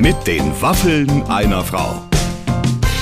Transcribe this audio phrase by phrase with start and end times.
[0.00, 2.02] Mit den Waffeln einer Frau.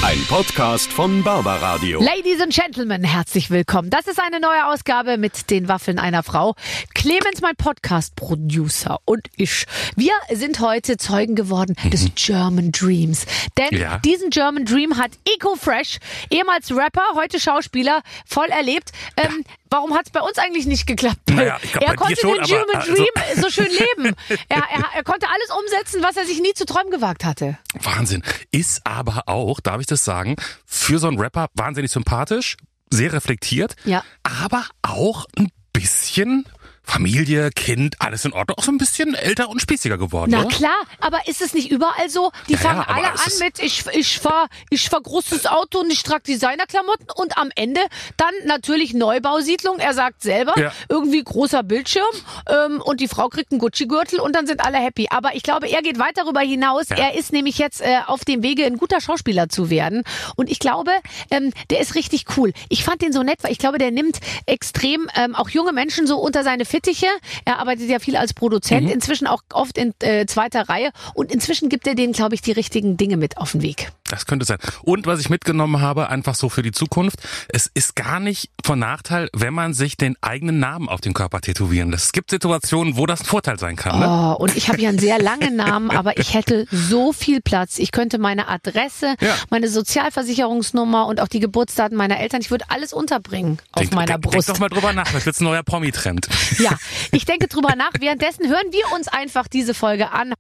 [0.03, 2.03] Ein Podcast von Barbaradio.
[2.03, 3.91] Ladies and Gentlemen, herzlich willkommen.
[3.91, 6.55] Das ist eine neue Ausgabe mit den Waffeln einer Frau.
[6.95, 9.67] Clemens, mein Podcast-Producer und ich,
[9.97, 13.27] wir sind heute Zeugen geworden des German Dreams.
[13.59, 13.99] Denn Ja.
[13.99, 15.99] diesen German Dream hat Eco Fresh,
[16.31, 18.93] ehemals Rapper, heute Schauspieler, voll erlebt.
[19.17, 21.19] Ähm, Warum hat es bei uns eigentlich nicht geklappt?
[21.31, 23.09] Naja, glaub, er konnte schon, den German also- Dream
[23.41, 24.15] so schön leben.
[24.49, 27.59] Er, er, er konnte alles umsetzen, was er sich nie zu träumen gewagt hatte.
[27.83, 28.23] Wahnsinn.
[28.51, 32.57] Ist aber auch, darf ich das sagen, für so einen Rapper wahnsinnig sympathisch,
[32.91, 34.05] sehr reflektiert, Ja.
[34.23, 36.47] aber auch ein bisschen
[36.89, 38.57] Familie, Kind, alles in Ordnung.
[38.59, 40.49] Auch so ein bisschen älter und spießiger geworden, Na oder?
[40.49, 42.33] klar, aber ist es nicht überall so?
[42.49, 45.93] Die Ja, fangen ja, alle an mit ich ich fahr ich fahr großes Auto und
[45.93, 47.81] ich trage Designerklamotten und am Ende
[48.17, 49.79] dann natürlich Neubausiedlung.
[49.79, 50.73] Er sagt selber Ja.
[50.89, 52.05] irgendwie großer Bildschirm
[52.49, 55.09] ähm, und die Frau kriegt einen Gucci Gürtel und dann sind alle happy.
[55.11, 56.87] Aber ich glaube, er geht weit darüber hinaus.
[56.91, 60.05] Er ist nämlich jetzt äh, auf dem Wege, ein guter Schauspieler zu werden
[60.37, 60.91] und ich glaube,
[61.31, 62.53] ähm, der ist richtig cool.
[62.71, 66.07] Ich fand den so nett, weil ich glaube, der nimmt extrem ähm, auch junge Menschen
[66.07, 67.07] so unter seine Fittiche.
[67.45, 68.93] Er arbeitet ja viel als Produzent, Mhm.
[68.93, 72.53] inzwischen auch oft in äh, zweiter Reihe und inzwischen gibt er denen, glaube ich, die
[72.53, 73.91] richtigen Dinge mit auf den Weg.
[74.11, 74.59] Das könnte sein.
[74.83, 78.79] Und was ich mitgenommen habe, einfach so für die Zukunft, es ist gar nicht von
[78.79, 82.07] Nachteil, wenn man sich den eigenen Namen auf den Körper tätowieren lässt.
[82.07, 83.99] Es gibt Situationen, wo das ein Vorteil sein kann.
[84.01, 84.07] Ne?
[84.09, 87.79] Oh, und ich habe ja einen sehr langen Namen, aber ich hätte so viel Platz.
[87.79, 89.35] Ich könnte meine Adresse, Ja.
[89.51, 94.07] meine Sozialversicherungsnummer und auch die Geburtsdaten meiner Eltern, ich würde alles unterbringen auf Denk- meiner
[94.19, 94.49] denk, Brust.
[94.49, 96.29] Denk doch mal drüber nach, das wird ein neuer Promi-Trend.
[96.59, 96.73] Ja,
[97.13, 97.91] ich denke drüber nach.
[98.01, 100.33] Währenddessen hören wir uns einfach diese Folge an.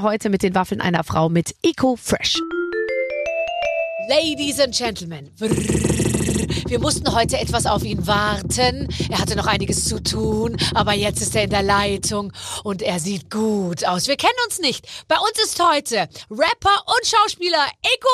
[0.00, 2.38] Heute mit den Waffeln einer Frau mit Eco Fresh.
[4.08, 5.30] Ladies and Gentlemen,
[6.66, 8.88] wir mussten heute etwas auf ihn warten.
[9.08, 12.32] Er hatte noch einiges zu tun, aber jetzt ist er in der Leitung
[12.64, 14.08] und er sieht gut aus.
[14.08, 14.86] Wir kennen uns nicht.
[15.06, 18.08] Bei uns ist heute Rapper und Schauspieler Eco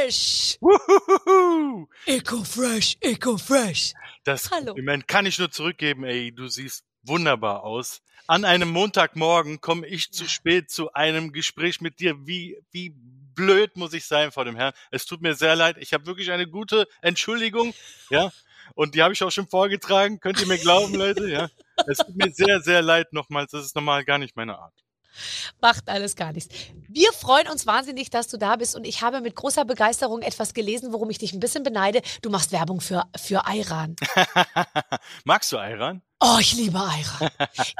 [0.00, 0.56] Fresh.
[0.60, 1.86] Wuhuhu.
[2.06, 3.92] Eco Fresh, Eco Fresh.
[4.24, 4.66] Das Hallo.
[4.66, 8.00] Kompliment kann ich nur zurückgeben, ey, du siehst wunderbar aus.
[8.28, 12.26] An einem Montagmorgen komme ich zu spät zu einem Gespräch mit dir.
[12.26, 12.94] Wie, wie
[13.34, 14.72] blöd muss ich sein vor dem Herrn.
[14.90, 15.76] Es tut mir sehr leid.
[15.78, 17.74] Ich habe wirklich eine gute Entschuldigung,
[18.10, 18.32] ja.
[18.74, 20.20] Und die habe ich auch schon vorgetragen.
[20.20, 21.48] Könnt ihr mir glauben, Leute, ja.
[21.86, 23.50] Es tut mir sehr, sehr leid nochmals.
[23.52, 24.74] Das ist normal gar nicht meine Art.
[25.60, 26.54] Macht alles gar nichts.
[26.88, 30.54] Wir freuen uns wahnsinnig, dass du da bist und ich habe mit großer Begeisterung etwas
[30.54, 32.02] gelesen, worum ich dich ein bisschen beneide.
[32.22, 33.96] Du machst Werbung für, für Ayran.
[35.24, 36.02] Magst du Ayran?
[36.20, 37.30] Oh, ich liebe Ayran.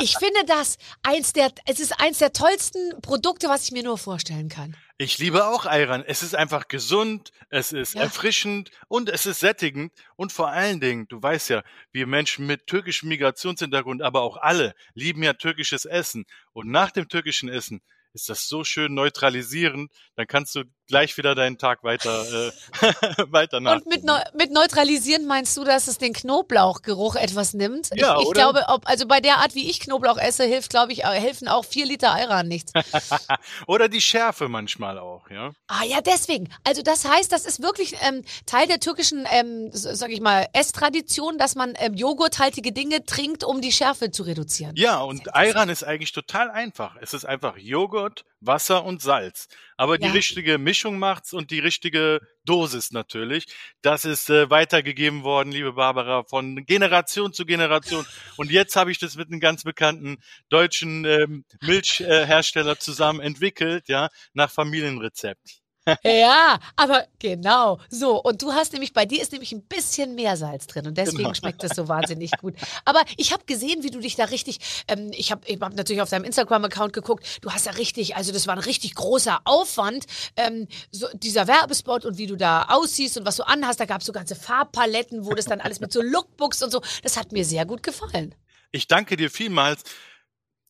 [0.00, 3.98] Ich finde das eins der, es ist eins der tollsten Produkte, was ich mir nur
[3.98, 4.76] vorstellen kann.
[5.02, 6.04] Ich liebe auch Ayran.
[6.06, 8.02] Es ist einfach gesund, es ist Ja.
[8.02, 9.92] erfrischend und es ist sättigend.
[10.14, 14.76] Und vor allen Dingen, du weißt ja, wir Menschen mit türkischem Migrationshintergrund, aber auch alle,
[14.94, 16.24] lieben ja türkisches Essen.
[16.52, 17.82] Und nach dem türkischen Essen
[18.12, 22.52] ist das so schön neutralisierend, dann kannst du gleich wieder deinen Tag weiter, äh,
[23.32, 23.76] weiter nach.
[23.76, 27.88] Und mit, neu, mit neutralisieren meinst du, dass es den Knoblauchgeruch etwas nimmt?
[27.94, 28.40] Ja, ich, ich oder?
[28.40, 31.64] glaube, ob, also bei der Art, wie ich Knoblauch esse, hilft, glaube ich, helfen auch
[31.64, 32.74] vier Liter Ayran nichts.
[33.66, 35.52] Oder die Schärfe manchmal auch, ja.
[35.66, 36.50] Ah ja, deswegen.
[36.62, 41.38] Also das heißt, das ist wirklich ähm, Teil der türkischen, ähm, sag ich mal, Esstradition,
[41.38, 44.76] dass man ähm, joghurthaltige Dinge trinkt, um die Schärfe zu reduzieren.
[44.76, 46.96] Ja, und Ayran ist eigentlich total einfach.
[47.00, 49.48] Es ist einfach Joghurt, Wasser und Salz.
[49.76, 50.12] Aber die Ja.
[50.12, 53.46] richtige Mischung macht's und die richtige Dosis natürlich.
[53.80, 58.04] Das ist äh, weitergegeben worden, liebe Barbara, von Generation zu Generation.
[58.36, 60.18] Und jetzt habe ich das mit einem ganz bekannten
[60.50, 65.61] deutschen ähm, Milchhersteller zusammen entwickelt, ja, nach Familienrezept.
[66.04, 67.78] Ja, aber genau.
[67.90, 70.96] So, und du hast nämlich, bei dir ist nämlich ein bisschen mehr Salz drin und
[70.96, 71.34] deswegen Genau.
[71.34, 72.54] schmeckt das so wahnsinnig gut.
[72.84, 76.02] Aber ich habe gesehen, wie du dich da richtig, ähm, ich habe ich hab natürlich
[76.02, 80.06] auf deinem Instagram-Account geguckt, du hast ja richtig, also das war ein richtig großer Aufwand,
[80.36, 84.00] ähm, so, dieser Werbespot und wie du da aussiehst und was du anhast, da gab
[84.00, 87.32] es so ganze Farbpaletten, wo das dann alles mit so Lookbooks und so, das hat
[87.32, 88.34] mir sehr gut gefallen.
[88.70, 89.82] Ich danke dir vielmals.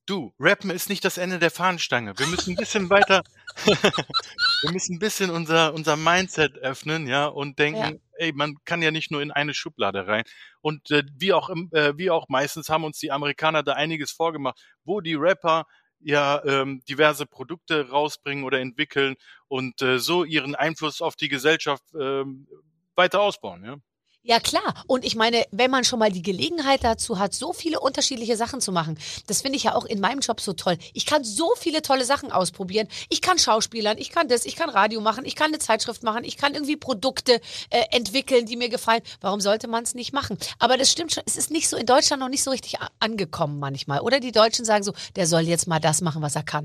[0.06, 2.18] Du, Rappen ist nicht das Ende der Fahnenstange.
[2.18, 3.22] Wir müssen ein bisschen weiter,
[3.64, 7.92] wir müssen ein bisschen unser, unser Mindset öffnen, ja, und denken, Ja.
[8.14, 10.24] ey, man kann ja nicht nur in eine Schublade rein.
[10.60, 14.10] Und äh, wie auch im, äh, wie auch meistens haben uns die Amerikaner da einiges
[14.10, 15.66] vorgemacht, wo die Rapper
[16.00, 19.14] ja ähm, diverse Produkte rausbringen oder entwickeln
[19.46, 22.48] und äh, so ihren Einfluss auf die Gesellschaft ähm,
[22.96, 23.76] weiter ausbauen, ja.
[24.24, 24.84] Ja, klar.
[24.86, 28.60] Und ich meine, wenn man schon mal die Gelegenheit dazu hat, so viele unterschiedliche Sachen
[28.60, 28.96] zu machen,
[29.26, 30.78] das finde ich ja auch in meinem Job so toll.
[30.94, 32.86] Ich kann so viele tolle Sachen ausprobieren.
[33.08, 36.22] Ich kann Schauspielern, ich kann das, ich kann Radio machen, ich kann eine Zeitschrift machen,
[36.22, 37.40] ich kann irgendwie Produkte
[37.70, 39.02] äh, entwickeln, die mir gefallen.
[39.20, 40.38] Warum sollte man es nicht machen?
[40.60, 43.58] Aber das stimmt schon, es ist nicht so in Deutschland noch nicht so richtig angekommen
[43.58, 44.00] manchmal.
[44.02, 46.64] Oder die Deutschen sagen so, der soll jetzt mal das machen, was er kann.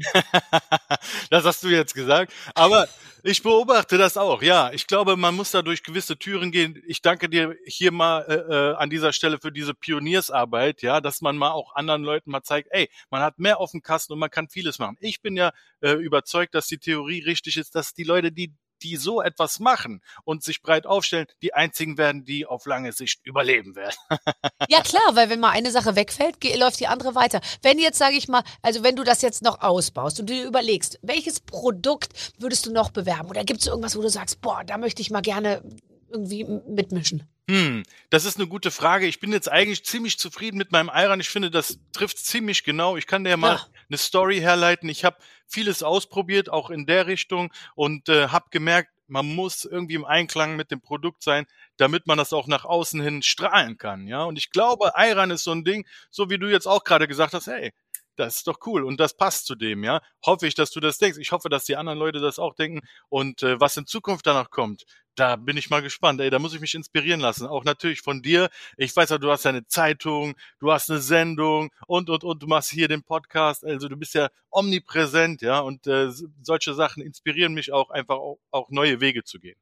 [1.31, 2.31] das hast du jetzt gesagt.
[2.54, 2.88] Aber
[3.27, 4.71] ich beobachte das auch, ja.
[4.71, 6.81] Ich glaube, man muss da durch gewisse Türen gehen.
[6.88, 11.19] Ich danke dir hier mal äh, äh, an dieser Stelle für diese Pioniersarbeit, ja, dass
[11.19, 14.19] man mal auch anderen Leuten mal zeigt, ey, man hat mehr auf dem Kasten und
[14.19, 14.95] man kann vieles machen.
[15.01, 15.51] Ich bin ja
[15.81, 18.53] äh, überzeugt, dass die Theorie richtig ist, dass die Leute, die
[18.83, 23.25] die so etwas machen und sich breit aufstellen, die einzigen werden, die auf lange Sicht
[23.25, 23.95] überleben werden.
[24.69, 27.41] ja klar, weil wenn mal eine Sache wegfällt, läuft die andere weiter.
[27.62, 30.45] Wenn jetzt, sage ich mal, also wenn du das jetzt noch ausbaust und du dir
[30.45, 33.29] überlegst, welches Produkt würdest du noch bewerben?
[33.29, 35.62] Oder gibt es irgendwas, wo du sagst, boah, da möchte ich mal gerne
[36.09, 37.27] irgendwie mitmischen?
[37.49, 39.07] Hm, das ist eine gute Frage.
[39.07, 41.21] Ich bin jetzt eigentlich ziemlich zufrieden mit meinem Iron.
[41.21, 42.97] Ich finde, das trifft ziemlich genau.
[42.97, 43.65] Ich kann dir mal ja.
[43.89, 44.89] eine Story herleiten.
[44.89, 45.17] Ich habe
[45.47, 50.57] vieles ausprobiert, auch in der Richtung, und äh, habe gemerkt, man muss irgendwie im Einklang
[50.57, 51.45] mit dem Produkt sein,
[51.77, 54.07] damit man das auch nach außen hin strahlen kann.
[54.07, 57.07] Ja, und ich glaube, Iron ist so ein Ding, so wie du jetzt auch gerade
[57.07, 57.71] gesagt hast, hey,
[58.17, 60.01] das ist doch cool und das passt zu dem, ja.
[60.25, 61.19] Hoffe ich, dass du das denkst.
[61.19, 64.49] Ich hoffe, dass die anderen Leute das auch denken und äh, was in Zukunft danach
[64.49, 64.85] kommt,
[65.17, 66.21] da bin ich mal gespannt.
[66.21, 67.47] Ey, da muss ich mich inspirieren lassen.
[67.47, 68.49] Auch natürlich von dir.
[68.77, 72.47] Ich weiß ja, du hast eine Zeitung, du hast eine Sendung und, und, und du
[72.47, 73.65] machst hier den Podcast.
[73.65, 75.59] Also du bist ja omnipräsent, ja.
[75.59, 76.09] Und äh,
[76.41, 79.57] solche Sachen inspirieren mich auch einfach auch, auch neue Wege zu gehen.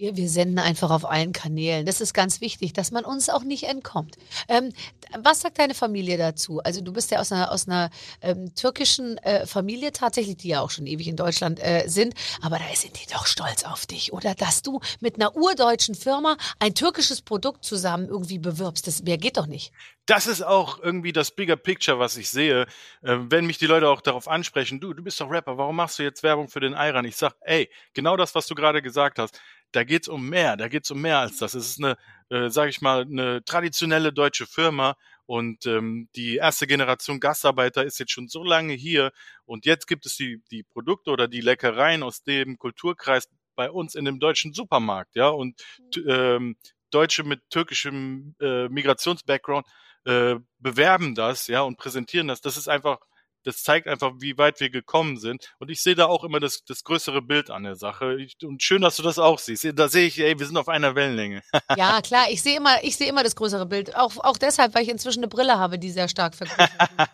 [0.00, 1.84] Wir, wir senden einfach auf allen Kanälen.
[1.84, 4.16] Das ist ganz wichtig, dass man uns auch nicht entkommt.
[4.48, 4.72] Ähm,
[5.18, 6.60] was sagt deine Familie dazu?
[6.60, 7.90] Also du bist ja aus einer, aus einer
[8.22, 12.58] ähm, türkischen äh, Familie tatsächlich, die ja auch schon ewig in Deutschland äh, sind, aber
[12.58, 14.34] da sind die doch stolz auf dich, oder?
[14.34, 18.86] Dass du mit einer urdeutschen Firma ein türkisches Produkt zusammen irgendwie bewirbst.
[18.86, 19.70] Das mehr geht doch nicht.
[20.06, 22.62] Das ist auch irgendwie das Bigger Picture, was ich sehe.
[23.02, 25.98] Äh, wenn mich die Leute auch darauf ansprechen, du, du bist doch Rapper, warum machst
[25.98, 27.04] du jetzt Werbung für den Iran?
[27.04, 29.38] Ich sag, ey, genau das, was du gerade gesagt hast
[29.72, 31.54] da geht's um mehr, da geht's um mehr als das.
[31.54, 31.96] Es ist eine,
[32.28, 34.96] äh, sage ich mal, eine traditionelle deutsche Firma
[35.26, 39.12] und ähm, die erste Generation Gastarbeiter ist jetzt schon so lange hier
[39.44, 43.94] und jetzt gibt es die, die Produkte oder die Leckereien aus dem Kulturkreis bei uns
[43.94, 45.62] in dem deutschen Supermarkt, ja, und
[45.96, 46.08] mhm.
[46.08, 46.56] ähm,
[46.90, 49.66] Deutsche mit türkischem äh, Migrationsbackground
[50.04, 52.40] äh, bewerben das, ja, und präsentieren das.
[52.40, 52.98] Das ist einfach
[53.44, 55.54] das zeigt einfach, wie weit wir gekommen sind.
[55.58, 58.18] Und ich sehe da auch immer das, das größere Bild an der Sache.
[58.42, 59.66] Und schön, dass du das auch siehst.
[59.74, 61.42] Da sehe ich, ey, wir sind auf einer Wellenlänge.
[61.76, 63.96] ja, klar, ich sehe immer, ich sehe immer das größere Bild.
[63.96, 66.34] Auch, auch deshalb, weil ich inzwischen eine Brille habe, die sehr stark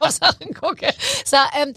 [0.01, 0.93] auf Sachen gucke.
[1.25, 1.75] So, ähm,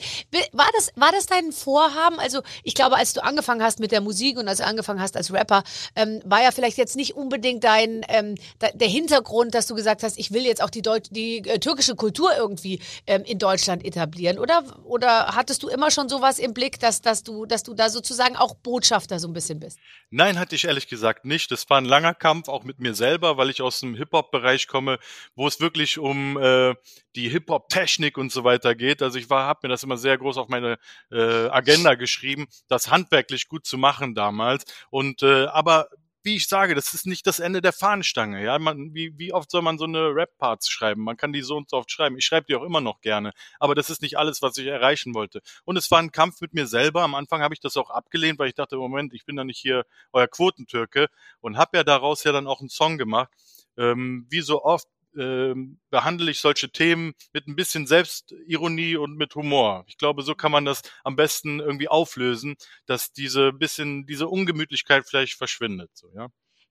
[0.52, 2.20] war das, war das dein Vorhaben?
[2.20, 5.16] Also, ich glaube, als du angefangen hast mit der Musik und als du angefangen hast
[5.16, 5.64] als Rapper,
[5.96, 8.36] ähm, war ja vielleicht jetzt nicht unbedingt dein, ähm,
[8.74, 11.96] der Hintergrund, dass du gesagt hast, ich will jetzt auch die, Deut die äh, türkische
[11.96, 14.64] Kultur irgendwie ähm, in Deutschland etablieren oder?
[14.84, 18.36] Oder hattest du immer schon sowas im Blick, dass, dass, du, dass du da sozusagen
[18.36, 19.80] auch Botschafter so ein bisschen bist?
[20.10, 21.52] Nein, hatte ich ehrlich gesagt nicht.
[21.52, 25.00] Das war ein langer Kampf, auch mit mir selber, weil ich aus dem Hip-Hop-Bereich komme,
[25.36, 26.76] wo es wirklich um äh,
[27.16, 29.02] die Hip-Hop-Technik und so weiter geht.
[29.02, 30.78] Also ich war, habe mir das immer sehr groß auf meine
[31.12, 34.66] äh, Agenda geschrieben, das handwerklich gut zu machen damals.
[34.90, 35.90] Und äh, aber
[36.24, 38.44] wie ich sage, das ist nicht das Ende der Fahnenstange.
[38.44, 41.04] Ja, man, wie, wie oft soll man so eine Rap-Parts schreiben?
[41.04, 42.18] Man kann die so und so oft schreiben.
[42.18, 43.32] Ich schreibe die auch immer noch gerne.
[43.60, 45.42] Aber das ist nicht alles, was ich erreichen wollte.
[45.64, 47.04] Und es war ein Kampf mit mir selber.
[47.04, 49.60] Am Anfang habe ich das auch abgelehnt, weil ich dachte, Moment, ich bin ja nicht
[49.60, 51.08] hier euer Quotentürke
[51.40, 53.30] und habe ja daraus ja dann auch einen Song gemacht.
[53.78, 59.36] Ähm, wie so oft ähm, behandle ich solche Themen mit ein bisschen Selbstironie und mit
[59.36, 59.84] Humor.
[59.88, 65.06] Ich glaube, so kann man das am besten irgendwie auflösen, dass diese bisschen, diese Ungemütlichkeit
[65.08, 66.28] vielleicht verschwindet, so, ja.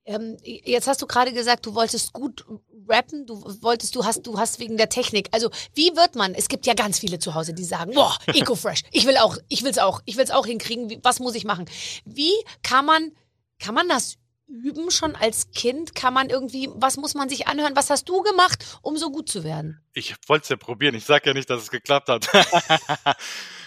[0.08, 2.46] Ähm, jetzt hast du gerade gesagt, du wolltest gut
[2.88, 5.28] rappen, du wolltest, du hast, du hast wegen der Technik.
[5.32, 6.34] Also wie wird man?
[6.34, 9.64] Es gibt ja ganz viele zu Hause, die sagen, boah, EcoFresh, ich will auch, ich
[9.64, 10.98] will's auch, ich will's auch hinkriegen.
[11.02, 11.66] Was muss ich machen?
[12.06, 13.12] Wie kann man,
[13.58, 14.16] kann man das
[14.48, 15.94] üben schon als Kind?
[15.94, 17.76] Kann man irgendwie, was muss man sich anhören?
[17.76, 19.80] Was hast du gemacht, um so gut zu werden?
[19.92, 20.94] Ich wollte es ja probieren.
[20.94, 22.28] Ich sage ja nicht, dass es geklappt hat.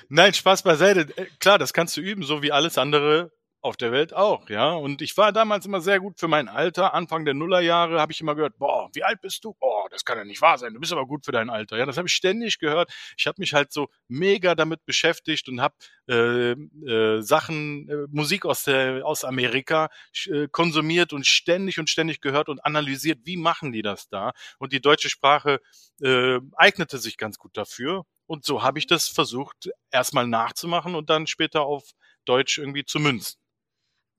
[0.10, 1.08] Nein, Spaß beiseite.
[1.18, 4.72] Äh, klar, das kannst du üben, so wie alles andere auf der Welt auch, ja.
[4.72, 6.94] Und ich war damals immer sehr gut für mein Alter.
[6.94, 9.56] Anfang der Nullerjahre habe ich immer gehört, boah, wie alt bist du?
[9.60, 10.74] Oh, das kann ja nicht wahr sein.
[10.74, 11.78] Du bist aber gut für dein Alter.
[11.78, 12.92] Ja, das habe ich ständig gehört.
[13.18, 15.76] Ich habe mich halt so mega damit beschäftigt und habe
[16.08, 19.90] äh, äh, Sachen, äh, Musik aus der aus Amerika
[20.26, 24.32] äh, konsumiert und ständig und ständig gehört und analysiert, wie machen die das da?
[24.58, 25.60] Und die deutsche Sprache
[26.02, 28.06] äh, eignete sich ganz gut dafür.
[28.26, 31.92] Und so habe ich das versucht, erstmal nachzumachen und dann später auf
[32.26, 33.41] Deutsch irgendwie zu münzen.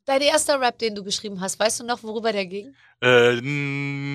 [0.05, 2.77] Dein erster Rap, den du geschrieben hast, weißt du noch, worüber der ging?
[3.03, 3.41] Äh,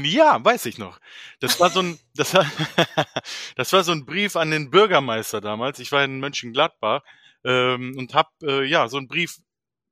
[0.08, 1.00] ja, weiß ich noch.
[1.40, 2.46] Das war so ein, das war,
[3.56, 5.80] das war so ein Brief an den Bürgermeister damals.
[5.80, 7.02] Ich war in Mönchengladbach
[7.44, 9.38] ähm, und hab äh, ja so einen Brief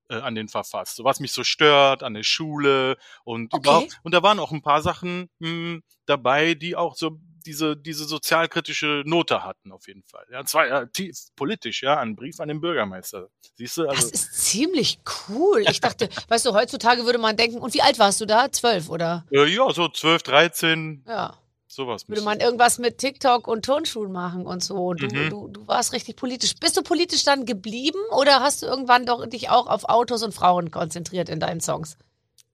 [0.10, 3.62] äh, an den verfasst, so was mich so stört an der Schule und Okay.
[3.62, 4.00] überhaupt.
[4.04, 9.04] Und da waren auch ein paar Sachen mh, dabei, die auch so diese diese sozialkritische
[9.06, 10.26] Note hatten auf jeden Fall.
[10.32, 13.30] Ja, zwar ja, tief politisch, ja, ein Brief an den Bürgermeister.
[13.56, 15.00] Siehst du, Das also ist ziemlich
[15.30, 15.64] cool.
[15.70, 18.52] Ich dachte, weißt du, heutzutage würde man denken, und wie alt warst du da?
[18.52, 19.26] Zwölf, oder?
[19.32, 21.38] äh, ja, so 12, 13, Ja.
[21.68, 22.08] sowas.
[22.08, 24.76] Würde man irgendwas mit TikTok und Turnschuhen machen und so.
[24.88, 25.30] Und du, Mhm.
[25.30, 26.56] du, du warst richtig politisch.
[26.60, 30.34] Bist du politisch dann geblieben oder hast du irgendwann doch dich auch auf Autos und
[30.34, 31.98] Frauen konzentriert in deinen Songs?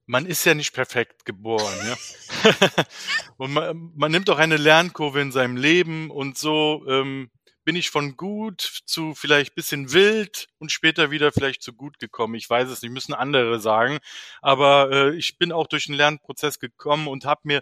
[0.06, 1.96] Man ist ja nicht perfekt geboren, ja.
[3.38, 7.32] und man, man nimmt auch eine Lernkurve in seinem Leben und so ähm,
[7.64, 12.36] bin ich von gut zu vielleicht bisschen wild und später wieder vielleicht zu gut gekommen.
[12.36, 14.00] Ich weiß es nicht, müssen andere sagen.
[14.42, 17.62] Aber äh, ich bin auch durch den Lernprozess gekommen und habe mir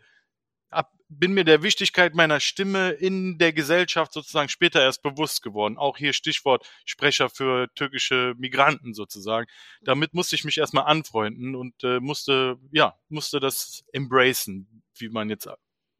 [1.10, 5.78] bin mir der Wichtigkeit meiner Stimme in der Gesellschaft sozusagen später erst bewusst geworden.
[5.78, 9.48] Auch hier Stichwort Sprecher für türkische Migranten sozusagen.
[9.82, 15.30] Damit musste ich mich erstmal anfreunden und äh, musste, ja, musste das embracen, wie man
[15.30, 15.50] jetzt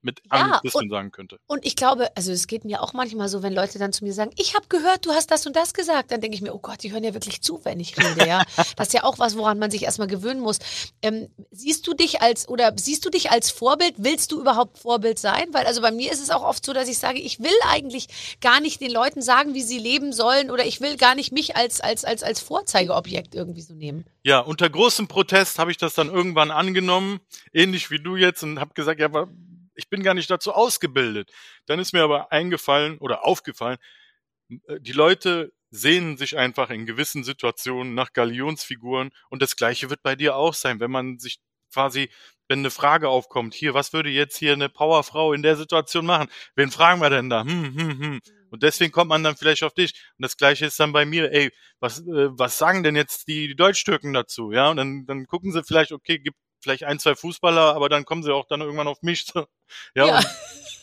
[0.02, 1.40] mit Ja, Anglizismen sagen könnte.
[1.48, 4.14] Und ich glaube, also es geht mir auch manchmal so, wenn Leute dann zu mir
[4.14, 6.60] sagen, ich habe gehört, du hast das und das gesagt, dann denke ich mir, oh
[6.60, 8.44] Gott, die hören ja wirklich zu, wenn ich rede, ja.
[8.76, 10.60] Das ist ja auch was, woran man sich erstmal gewöhnen muss.
[11.02, 13.96] Ähm, siehst du dich als oder siehst du dich als Vorbild?
[13.98, 15.48] Willst du überhaupt Vorbild sein?
[15.52, 18.38] Weil also bei mir ist es auch oft so, dass ich sage, ich will eigentlich
[18.42, 21.56] gar nicht den Leuten sagen, wie sie leben sollen oder ich will gar nicht mich
[21.56, 24.06] als als als als Vorzeigeobjekt irgendwie so nehmen.
[24.24, 27.20] Ja, unter großem Protest habe ich das dann irgendwann angenommen,
[27.54, 29.30] ähnlich wie du jetzt, und habe gesagt, ja, aber
[29.80, 31.32] ich bin gar nicht dazu ausgebildet.
[31.66, 33.78] Dann ist mir aber eingefallen oder aufgefallen,
[34.50, 40.04] äh, die Leute sehnen sich einfach in gewissen Situationen nach Galionsfiguren und das gleiche wird
[40.04, 41.40] bei dir auch sein, wenn man sich
[41.72, 42.10] quasi,
[42.48, 46.30] wenn eine Frage aufkommt, hier, was würde jetzt hier eine Powerfrau in der Situation machen?
[46.56, 47.44] Wen fragen wir denn da?
[47.44, 48.20] Hm, hm, hm.
[48.50, 49.94] Und deswegen kommt man dann vielleicht auf dich.
[50.18, 53.48] Und das gleiche ist dann bei mir, ey, was, äh, was sagen denn jetzt die,
[53.50, 54.52] die Deutsch-Türken dazu?
[54.52, 58.06] Ja, und dann, dann gucken sie vielleicht, okay, gibt vielleicht ein, zwei Fußballer, aber dann
[58.06, 59.26] kommen sie auch dann irgendwann auf mich.
[59.26, 59.46] So.
[59.96, 60.18] Ja, Ja.
[60.18, 60.26] Und,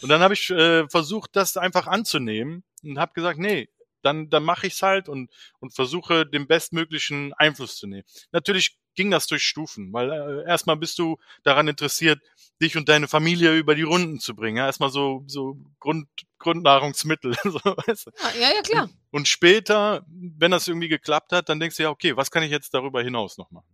[0.02, 3.68] und dann habe ich äh, versucht, das einfach anzunehmen und habe gesagt, nee,
[4.02, 8.04] dann, dann mache ich's halt und, und versuche den bestmöglichen Einfluss zu nehmen.
[8.30, 12.20] Natürlich ging das durch Stufen, weil äh, erstmal bist du daran interessiert,
[12.62, 14.56] dich und deine Familie über die Runden zu bringen.
[14.56, 14.66] Ja?
[14.66, 17.34] Erstmal so, so Grund, Grundnahrungsmittel.
[17.44, 18.10] so, weißt du?
[18.22, 18.90] Ja, ja, ja klar.
[19.10, 22.50] Und später, wenn das irgendwie geklappt hat, dann denkst du ja, okay, was kann ich
[22.50, 23.68] jetzt darüber hinaus noch machen?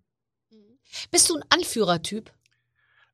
[1.11, 2.31] Bist du ein Anführertyp?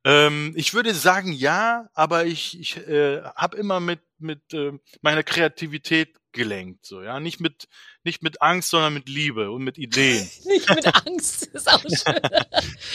[0.05, 5.23] Ähm, ich würde sagen ja, aber ich, ich äh, habe immer mit mit äh, meiner
[5.23, 7.67] Kreativität gelenkt, so ja, nicht mit
[8.03, 10.29] nicht mit Angst, sondern mit Liebe und mit Ideen.
[10.45, 12.19] Nicht mit Angst, ist auch schön.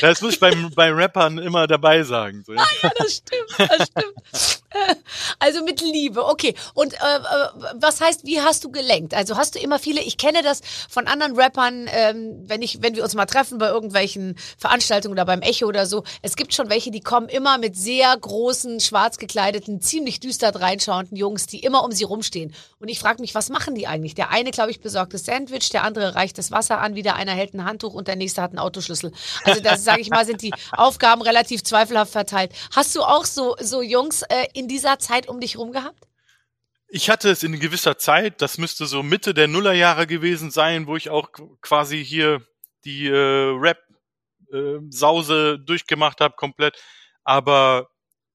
[0.00, 2.42] Das muss ich beim bei Rappern immer dabei sagen.
[2.46, 2.66] So, ja.
[2.82, 4.64] Ja, das stimmt, das stimmt.
[4.70, 4.94] Äh,
[5.38, 6.54] Also mit Liebe, okay.
[6.74, 9.14] Und äh, äh, was heißt, wie hast du gelenkt?
[9.14, 12.96] Also hast du immer viele, ich kenne das von anderen Rappern, ähm, wenn ich, wenn
[12.96, 16.70] wir uns mal treffen bei irgendwelchen Veranstaltungen oder beim Echo oder so, es gibt schon
[16.70, 21.84] welche, die kommen immer mit sehr großen, schwarz gekleideten, ziemlich düster reinschauenden Jungs, die immer
[21.84, 22.54] um sie rumstehen.
[22.78, 24.16] Und ich frage mich, was machen die eigentlich?
[24.16, 27.30] Der eine, glaube ich, besorgt das Sandwich, der andere reicht das Wasser an, wieder einer
[27.30, 29.12] hält ein Handtuch und der nächste hat einen Autoschlüssel.
[29.44, 32.52] Also das, sage ich mal, sind die Aufgaben relativ zweifelhaft verteilt.
[32.74, 36.08] Hast du auch so, so Jungs äh, in dieser Zeit um dich rum gehabt?
[36.88, 40.96] Ich hatte es in gewisser Zeit, das müsste so Mitte der Nullerjahre gewesen sein, wo
[40.96, 42.42] ich auch qu- quasi hier
[42.84, 43.50] die äh,
[44.50, 46.76] Rap-Sause durchgemacht habe, komplett.
[47.24, 47.88] Aber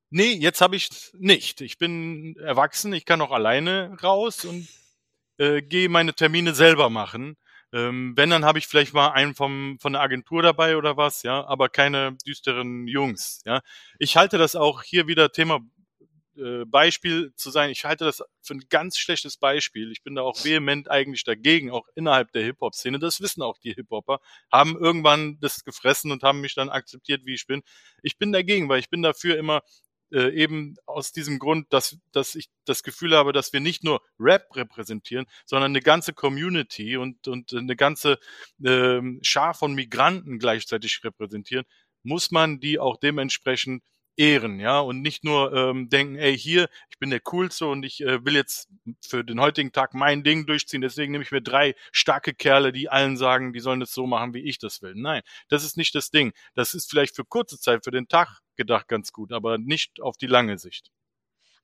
[0.09, 1.61] nee, jetzt habe ich nicht.
[1.61, 4.67] Ich bin erwachsen, ich kann auch alleine raus und
[5.37, 7.37] äh, gehe meine Termine selber machen.
[7.71, 11.23] Ähm, wenn, dann habe ich vielleicht mal einen vom, von der Agentur dabei oder was,
[11.23, 13.61] ja, aber keine düsteren Jungs, ja.
[13.99, 15.59] Ich halte das auch hier wieder Thema
[16.39, 17.69] äh, Beispiel zu sein.
[17.69, 19.91] Ich halte das für ein ganz schlechtes Beispiel.
[19.91, 22.97] Ich bin da auch vehement eigentlich dagegen, auch innerhalb der Hip-Hop-Szene.
[22.97, 24.19] Das wissen auch die Hip-Hopper,
[24.51, 27.61] haben irgendwann das gefressen und haben mich dann akzeptiert, wie ich bin.
[28.03, 29.61] Ich bin dagegen, weil ich bin dafür immer
[30.11, 34.01] äh, eben aus diesem Grund, dass, dass ich das Gefühl habe, dass wir nicht nur
[34.19, 38.19] Rap repräsentieren, sondern eine ganze Community und, und eine ganze
[38.63, 41.65] ähm, Schar von Migranten gleichzeitig repräsentieren,
[42.03, 43.83] muss man die auch dementsprechend
[44.19, 48.01] ehren, ja, und nicht nur ähm, denken, ey, hier, ich bin der Coolste und ich
[48.01, 48.67] äh, will jetzt
[49.01, 52.89] für den heutigen Tag mein Ding durchziehen, deswegen nehme ich mir drei starke Kerle, die
[52.89, 54.93] allen sagen, die sollen das so machen, wie ich das will.
[54.95, 56.33] Nein, das ist nicht das Ding.
[56.53, 60.17] Das ist vielleicht für kurze Zeit, für den Tag gedacht ganz gut, aber nicht auf
[60.17, 60.91] die lange Sicht.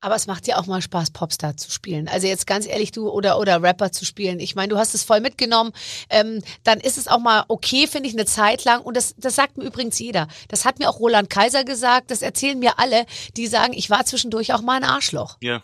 [0.01, 2.07] Aber es macht dir auch mal Spaß, Popstar zu spielen.
[2.07, 4.39] Also jetzt ganz ehrlich, du oder oder Rapper zu spielen.
[4.39, 5.71] Ich meine, du hast es voll mitgenommen.
[6.09, 8.81] Ähm, dann ist es auch mal okay, finde ich, eine Zeit lang.
[8.81, 10.27] Und das, das sagt mir übrigens jeder.
[10.47, 12.11] Das hat mir auch Roland Kaiser gesagt.
[12.11, 15.37] Das erzählen mir alle, die sagen, ich war zwischendurch auch mal ein Arschloch.
[15.41, 15.63] Ja.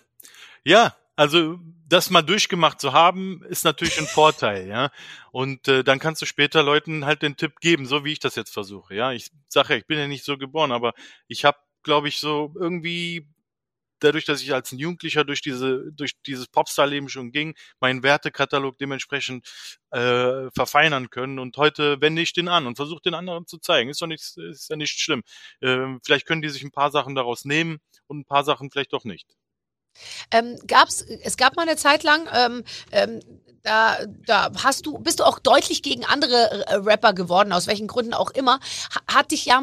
[0.63, 1.59] Ja, also
[1.91, 4.91] das mal durchgemacht zu haben, ist natürlich ein Vorteil, ja.
[5.31, 8.35] Und äh, dann kannst du später Leuten halt den Tipp geben, so wie ich das
[8.35, 9.11] jetzt versuche, ja.
[9.11, 10.93] Ich sage ja, ich bin ja nicht so geboren, aber
[11.27, 13.27] ich habe, glaube ich, so irgendwie
[14.03, 18.77] dadurch, dass ich als ein Jugendlicher durch diese durch dieses Popstar-Leben schon ging, meinen Wertekatalog
[18.77, 19.47] dementsprechend
[19.91, 21.39] äh, verfeinern können.
[21.39, 23.89] Und heute wende ich den an und versuche den anderen zu zeigen.
[23.89, 25.23] Ist doch nichts, ist ja nicht schlimm.
[25.61, 28.93] Ähm, vielleicht können die sich ein paar Sachen daraus nehmen und ein paar Sachen vielleicht
[28.93, 29.27] doch nicht.
[30.31, 33.19] Ähm, gab's, es gab mal eine Zeit lang, ähm, ähm,
[33.63, 37.87] da, da hast du, bist du auch deutlich gegen andere äh, Rapper geworden, aus welchen
[37.87, 38.59] Gründen auch immer.
[39.07, 39.61] Hat dich ja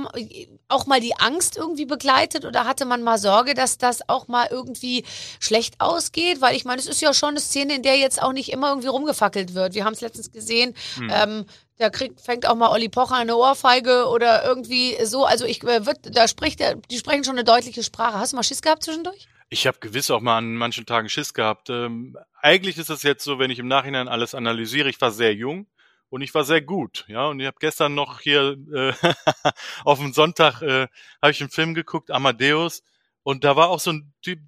[0.69, 4.49] auch mal die Angst irgendwie begleitet oder hatte man mal Sorge, dass das auch mal
[4.51, 5.05] irgendwie
[5.41, 6.41] schlecht ausgeht?
[6.41, 8.69] Weil ich meine, es ist ja schon eine Szene, in der jetzt auch nicht immer
[8.69, 9.75] irgendwie rumgefackelt wird.
[9.75, 10.75] Wir haben es letztens gesehen.
[10.97, 11.11] Hm.
[11.13, 11.47] Ähm,
[11.79, 15.25] da kriegt, fängt auch mal Olli Pocher eine Ohrfeige oder irgendwie so.
[15.25, 18.19] Also ich äh, wird, da spricht, die sprechen schon eine deutliche Sprache.
[18.19, 19.29] Hast du mal Schiss gehabt zwischendurch?
[19.51, 21.71] Ich habe gewiss auch mal an manchen Tagen Schiss gehabt.
[21.71, 25.35] Ähm, eigentlich ist es jetzt so, wenn ich im Nachhinein alles analysiere, ich war sehr
[25.35, 25.67] jung
[26.11, 27.27] und ich war sehr gut, ja.
[27.27, 28.93] Und ich habe gestern noch hier äh,
[29.85, 30.89] auf dem Sonntag äh,
[31.23, 32.83] habe ich einen Film geguckt, Amadeus,
[33.23, 34.41] und da war auch so ein Typ,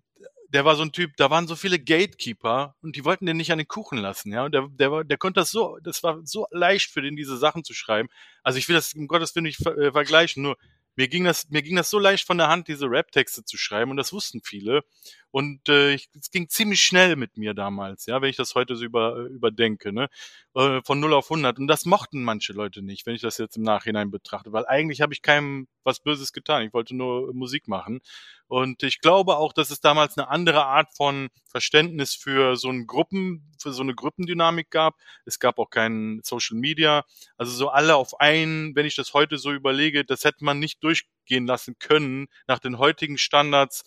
[0.48, 3.52] der war so ein Typ, da waren so viele Gatekeeper und die wollten den nicht
[3.52, 4.44] an den Kuchen lassen, ja.
[4.44, 7.38] Und der, der, war, der konnte das so, das war so leicht für den, diese
[7.38, 8.10] Sachen zu schreiben.
[8.42, 10.56] Also ich will das um Gottes Willen nicht äh, vergleichen, nur
[10.96, 13.90] mir ging das, mir ging das so leicht von der Hand, diese Rap-Texte zu schreiben
[13.90, 14.82] und das wussten viele.
[15.30, 18.84] Und äh, es ging ziemlich schnell mit mir damals, ja, wenn ich das heute so
[18.84, 20.08] über, äh, überdenke, ne?
[20.54, 21.58] Äh, von 0 auf 100.
[21.58, 25.00] Und das mochten manche Leute nicht, wenn ich das jetzt im Nachhinein betrachte, weil eigentlich
[25.00, 26.62] habe ich keinem was Böses getan.
[26.64, 28.00] Ich wollte nur Musik machen.
[28.48, 32.86] Und ich glaube auch, dass es damals eine andere Art von Verständnis für so ein
[32.88, 34.96] Gruppen, für so eine Gruppendynamik gab.
[35.24, 37.04] Es gab auch kein Social Media.
[37.36, 40.82] Also so alle auf einen, wenn ich das heute so überlege, das hätte man nicht
[40.82, 43.84] durchgehen lassen können nach den heutigen Standards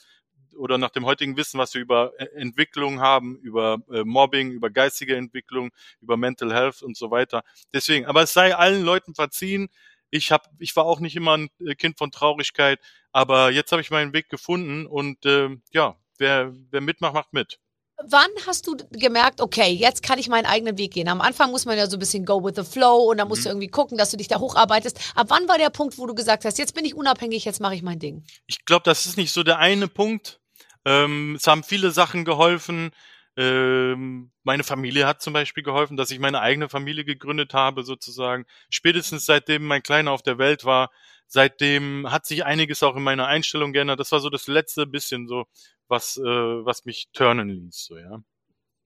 [0.57, 4.69] oder nach dem heutigen Wissen, was wir über äh, Entwicklung haben, über äh, Mobbing, über
[4.69, 7.43] geistige Entwicklung, über Mental Health und so weiter.
[7.73, 9.69] Deswegen, aber es sei allen Leuten verziehen.
[10.09, 12.79] Ich hab, ich war auch nicht immer ein äh, Kind von Traurigkeit,
[13.11, 17.59] aber jetzt habe ich meinen Weg gefunden und äh, ja, wer, wer mitmacht, macht mit
[18.05, 21.07] wann hast du gemerkt, okay, jetzt kann ich meinen eigenen Weg gehen?
[21.07, 23.41] Am Anfang muss man ja so ein bisschen go with the flow und dann musst
[23.41, 23.43] mhm.
[23.43, 24.99] du irgendwie gucken, dass du dich da hocharbeitest.
[25.15, 27.75] Ab wann war der Punkt, wo du gesagt hast, jetzt bin ich unabhängig, jetzt mache
[27.75, 28.23] ich mein Ding?
[28.47, 30.39] Ich glaube, das ist nicht so der eine Punkt.
[30.85, 32.91] Ähm, es haben viele Sachen geholfen.
[33.35, 38.45] Ähm, meine Familie hat zum Beispiel geholfen, dass ich meine eigene Familie gegründet habe, sozusagen.
[38.69, 40.91] Spätestens seitdem mein Kleiner auf der Welt war,
[41.27, 43.99] seitdem hat sich einiges auch in meiner Einstellung geändert.
[43.99, 45.45] Das war so das letzte bisschen so,
[45.87, 48.21] was, äh, was mich turnen ließ, so, ja.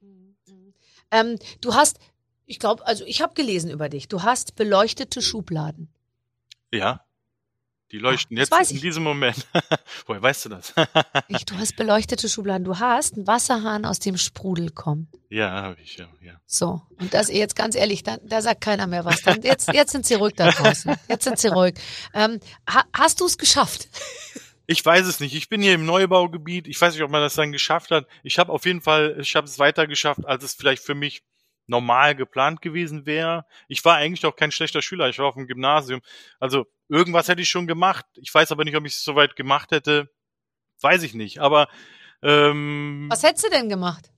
[0.02, 0.74] Mhm.
[1.12, 2.00] Ähm, du hast,
[2.46, 4.08] ich glaube, also ich habe gelesen über dich.
[4.08, 5.90] Du hast beleuchtete Schubladen.
[6.72, 7.07] Ja.
[7.92, 9.48] Die leuchten Ach, jetzt in diesem Moment.
[10.06, 10.74] Woher weißt du das?
[11.30, 12.66] ich, du hast beleuchtete Schubladen.
[12.66, 15.08] Du hast einen Wasserhahn, aus dem Sprudel kommt.
[15.30, 16.34] Ja, habe ich, ja, ja.
[16.46, 19.22] So, und das jetzt ganz ehrlich, da, da sagt keiner mehr was.
[19.22, 20.96] Dann, jetzt, jetzt sind sie ruhig da draußen.
[21.08, 21.76] Jetzt sind sie ruhig.
[22.14, 23.88] Ähm, ha, hast du es geschafft?
[24.70, 25.34] Ich weiß es nicht.
[25.34, 26.68] Ich bin hier im Neubaugebiet.
[26.68, 28.06] Ich weiß nicht, ob man das dann geschafft hat.
[28.22, 31.24] Ich habe auf jeden Fall, ich habe es weiter geschafft, als es vielleicht für mich
[31.68, 33.46] normal geplant gewesen wäre.
[33.68, 35.10] Ich war eigentlich auch kein schlechter Schüler.
[35.10, 36.02] Ich war auf dem Gymnasium.
[36.40, 38.06] Also irgendwas hätte ich schon gemacht.
[38.16, 40.10] Ich weiß aber nicht, ob ich es soweit gemacht hätte.
[40.82, 41.40] Weiß ich nicht.
[41.40, 41.68] Aber
[42.22, 44.12] ähm, was hättest du denn gemacht?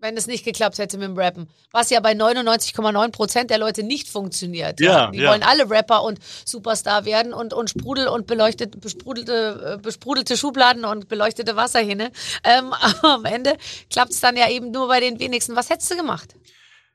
[0.00, 1.48] wenn es nicht geklappt hätte mit dem Rappen.
[1.70, 4.80] Was ja bei 99,9 Prozent der Leute nicht funktioniert.
[4.80, 5.10] Ja, ja.
[5.10, 5.30] Die ja.
[5.30, 10.84] wollen alle Rapper und Superstar werden und, und Sprudel und beleuchtet, besprudelte, äh, besprudelte Schubladen
[10.84, 12.10] und beleuchtete Wasserhähne.
[12.44, 13.56] Ähm, aber am Ende
[13.90, 15.56] klappt es dann ja eben nur bei den wenigsten.
[15.56, 16.34] Was hättest du gemacht?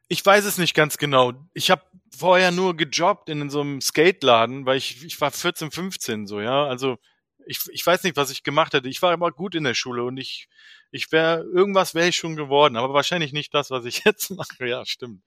[0.07, 1.33] Ich weiß es nicht ganz genau.
[1.53, 1.81] Ich habe
[2.15, 6.65] vorher nur gejobbt in so einem Skateladen, weil ich, ich war 14, 15 so, ja.
[6.65, 6.97] Also
[7.45, 8.89] ich, ich weiß nicht, was ich gemacht hätte.
[8.89, 10.47] Ich war immer gut in der Schule und ich,
[10.91, 14.67] ich wäre, irgendwas wäre ich schon geworden, aber wahrscheinlich nicht das, was ich jetzt mache.
[14.67, 15.21] Ja, stimmt.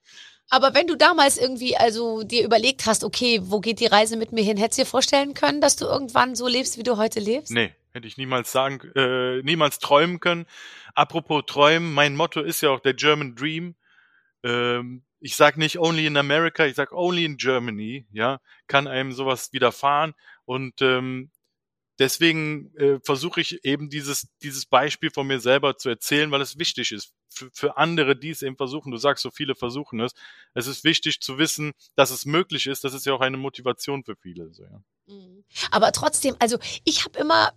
[0.49, 4.31] Aber wenn du damals irgendwie also dir überlegt hast, okay, wo geht die Reise mit
[4.31, 7.19] mir hin, hättest du dir vorstellen können, dass du irgendwann so lebst, wie du heute
[7.19, 7.51] lebst?
[7.51, 10.47] Nee, hätte ich niemals sagen, äh, niemals träumen können.
[10.95, 13.75] Apropos träumen, mein Motto ist ja auch der German Dream.
[14.43, 19.11] Ähm, ich sag nicht only in America, ich sag only in Germany, ja, kann einem
[19.11, 20.13] sowas widerfahren.
[20.45, 21.29] Und ähm,
[21.99, 26.57] deswegen äh, versuche ich eben dieses, dieses Beispiel von mir selber zu erzählen, weil es
[26.57, 28.91] wichtig ist für, für andere, die es eben versuchen.
[28.91, 30.13] Du sagst, so viele versuchen es.
[30.53, 32.83] Es ist wichtig zu wissen, dass es möglich ist.
[32.83, 34.53] Das ist ja auch eine Motivation für viele.
[34.53, 34.81] So, ja.
[35.07, 35.43] Mhm.
[35.71, 37.51] Aber trotzdem, also ich habe immer,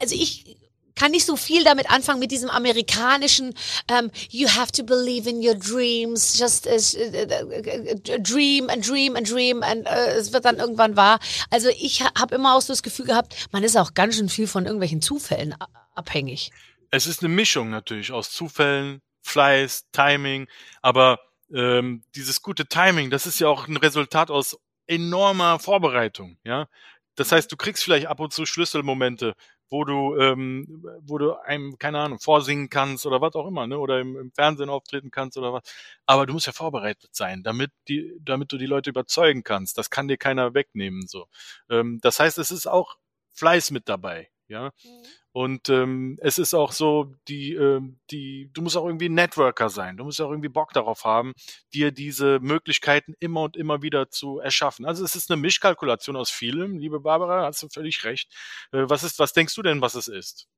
[0.00, 0.56] also ich
[0.96, 3.54] kann nicht so viel damit anfangen mit diesem amerikanischen
[3.88, 9.62] ähm, You have to believe in your dreams, just uh, dream and dream and dream
[9.62, 11.20] and uh, es wird dann irgendwann wahr.
[11.50, 14.28] Also ich ha habe immer auch so das Gefühl gehabt, man ist auch ganz schön
[14.28, 15.54] viel von irgendwelchen Zufällen
[15.94, 16.50] abhängig.
[16.90, 20.48] Es ist eine Mischung natürlich aus Zufällen, Fleiß, Timing,
[20.82, 21.18] aber
[21.52, 24.56] ähm, dieses gute Timing, das ist ja auch ein Resultat aus
[24.86, 26.68] enormer Vorbereitung, ja.
[27.16, 29.34] Das heißt, du kriegst vielleicht ab und zu Schlüsselmomente,
[29.70, 33.78] wo du, ähm, wo du einem, keine Ahnung, vorsingen kannst oder was auch immer, ne?
[33.78, 35.62] Oder im, im Fernsehen auftreten kannst oder was.
[36.06, 39.78] Aber du musst ja vorbereitet sein, damit die, damit du die Leute überzeugen kannst.
[39.78, 41.06] Das kann dir keiner wegnehmen.
[41.06, 41.26] so.
[41.70, 42.96] Ähm, das heißt, es ist auch
[43.32, 44.70] Fleiß mit dabei, ja.
[44.84, 45.02] Mhm.
[45.36, 49.98] Und ähm, es ist auch so, die, äh, die, du musst auch irgendwie Networker sein.
[49.98, 51.34] Du musst auch irgendwie Bock darauf haben,
[51.74, 54.86] dir diese Möglichkeiten immer und immer wieder zu erschaffen.
[54.86, 58.32] Also es ist eine Mischkalkulation aus vielem, liebe Barbara, hast du völlig recht.
[58.72, 60.48] Äh, was ist, was denkst du denn, was es ist?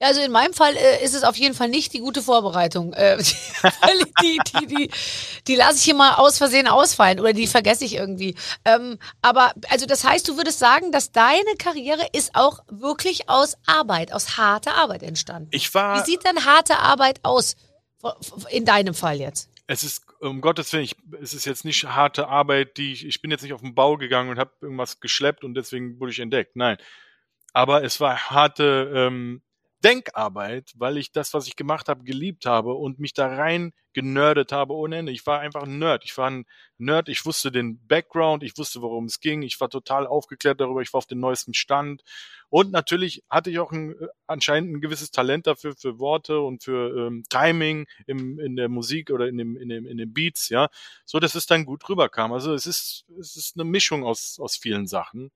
[0.00, 2.92] Ja, also in meinem Fall äh, ist es auf jeden Fall nicht die gute Vorbereitung.
[2.92, 3.16] Äh,
[4.22, 4.90] die, die, die,
[5.46, 8.34] die lasse ich hier mal aus Versehen ausfallen oder die vergesse ich irgendwie.
[8.66, 13.56] Ähm, aber also das heißt, du würdest sagen, dass deine Karriere ist auch wirklich aus
[13.64, 15.48] Arbeit, aus harter Arbeit entstanden.
[15.50, 15.98] Ich war.
[15.98, 17.56] Wie sieht denn harte Arbeit aus?
[18.50, 19.48] In deinem Fall jetzt?
[19.66, 23.22] Es ist, um Gottes Willen, ich, es ist jetzt nicht harte Arbeit, die ich, ich
[23.22, 26.20] bin jetzt nicht auf den Bau gegangen und habe irgendwas geschleppt und deswegen wurde ich
[26.20, 26.54] entdeckt.
[26.54, 26.76] Nein.
[27.52, 29.40] Aber es war harte, ähm,
[29.84, 34.52] Denkarbeit, weil ich das, was ich gemacht habe, geliebt habe und mich da rein genördet
[34.52, 35.12] habe ohne Ende.
[35.12, 36.04] Ich war einfach ein Nerd.
[36.04, 36.44] Ich war ein
[36.76, 37.08] Nerd.
[37.08, 38.42] Ich wusste den Background.
[38.42, 39.40] Ich wusste, worum es ging.
[39.40, 40.82] Ich war total aufgeklärt darüber.
[40.82, 42.02] Ich war auf dem neuesten Stand.
[42.50, 46.62] Und natürlich hatte ich auch ein, äh, anscheinend ein gewisses Talent dafür, für Worte und
[46.62, 50.50] für ähm, Timing im, in der Musik oder in, dem, in, dem, in den Beats,
[50.50, 50.68] ja.
[51.06, 52.32] So, dass es dann gut rüberkam.
[52.32, 55.30] Also es ist, es ist eine Mischung aus, aus vielen Sachen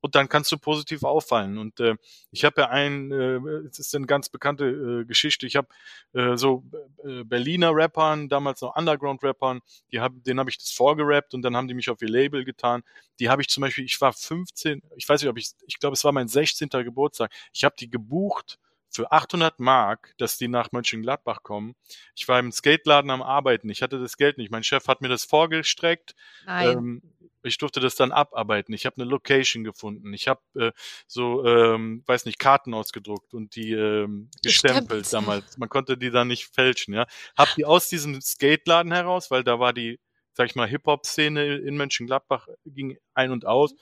[0.00, 1.58] und dann kannst du positiv auffallen.
[1.58, 1.94] Und äh,
[2.30, 5.46] ich habe ja ein, äh, es ist eine ganz bekannte äh, Geschichte.
[5.46, 5.68] Ich habe
[6.12, 6.64] äh, so
[7.04, 9.60] äh, Berliner Rappern, damals noch Underground-Rappern,
[9.92, 12.44] die hab, denen habe ich das vorgerappt und dann haben die mich auf ihr Label
[12.44, 12.82] getan.
[13.18, 15.94] Die habe ich zum Beispiel, ich war 15, ich weiß nicht, ob ich, ich glaube,
[15.94, 16.68] es war mein 16.
[16.68, 17.32] Geburtstag.
[17.52, 18.58] Ich habe die gebucht
[18.94, 21.74] für 800 Mark, dass die nach Mönchengladbach kommen.
[22.14, 23.68] Ich war im Skateladen am Arbeiten.
[23.68, 24.52] Ich hatte das Geld nicht.
[24.52, 26.14] Mein Chef hat mir das vorgestreckt.
[26.46, 26.78] Nein.
[26.78, 27.02] Ähm,
[27.44, 28.74] ich durfte das dann abarbeiten.
[28.74, 30.12] Ich habe eine Location gefunden.
[30.12, 30.72] Ich habe äh,
[31.06, 35.58] so, ähm, weiß nicht, Karten ausgedruckt und die ähm, gestempelt damals.
[35.58, 37.06] Man konnte die dann nicht fälschen, ja.
[37.36, 40.00] Hab die aus diesem Skateladen heraus, weil da war die,
[40.32, 43.74] sag ich mal, Hip-Hop-Szene in Mönchengladbach ging ein und aus.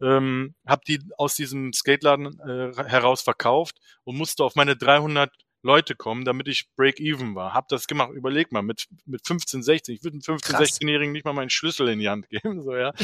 [0.00, 5.30] Ähm, hab die aus diesem Skateladen äh, heraus verkauft und musste auf meine 300
[5.68, 7.52] Leute kommen, damit ich Break-Even war.
[7.52, 8.12] Hab das gemacht.
[8.14, 9.94] Überleg mal, mit, mit 15, 16.
[9.96, 12.94] Ich würde einem 15, 16-Jährigen nicht mal meinen Schlüssel in die Hand geben, so, ja.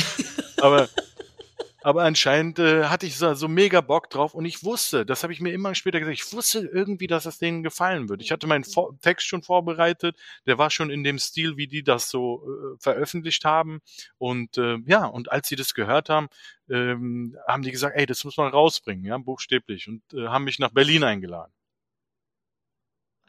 [0.63, 0.89] Aber,
[1.83, 5.35] aber anscheinend äh, hatte ich so, so mega Bock drauf und ich wusste, das habe
[5.35, 8.23] ich mir immer später gesagt, ich wusste irgendwie, dass es denen gefallen wird.
[8.23, 11.83] Ich hatte meinen Vor Text schon vorbereitet, der war schon in dem Stil, wie die
[11.83, 13.81] das so äh, veröffentlicht haben.
[14.17, 16.29] Und äh, ja, und als sie das gehört haben,
[16.71, 19.87] ähm, haben die gesagt, ey, das muss man rausbringen, ja, buchstäblich.
[19.87, 21.53] Und äh, haben mich nach Berlin eingeladen.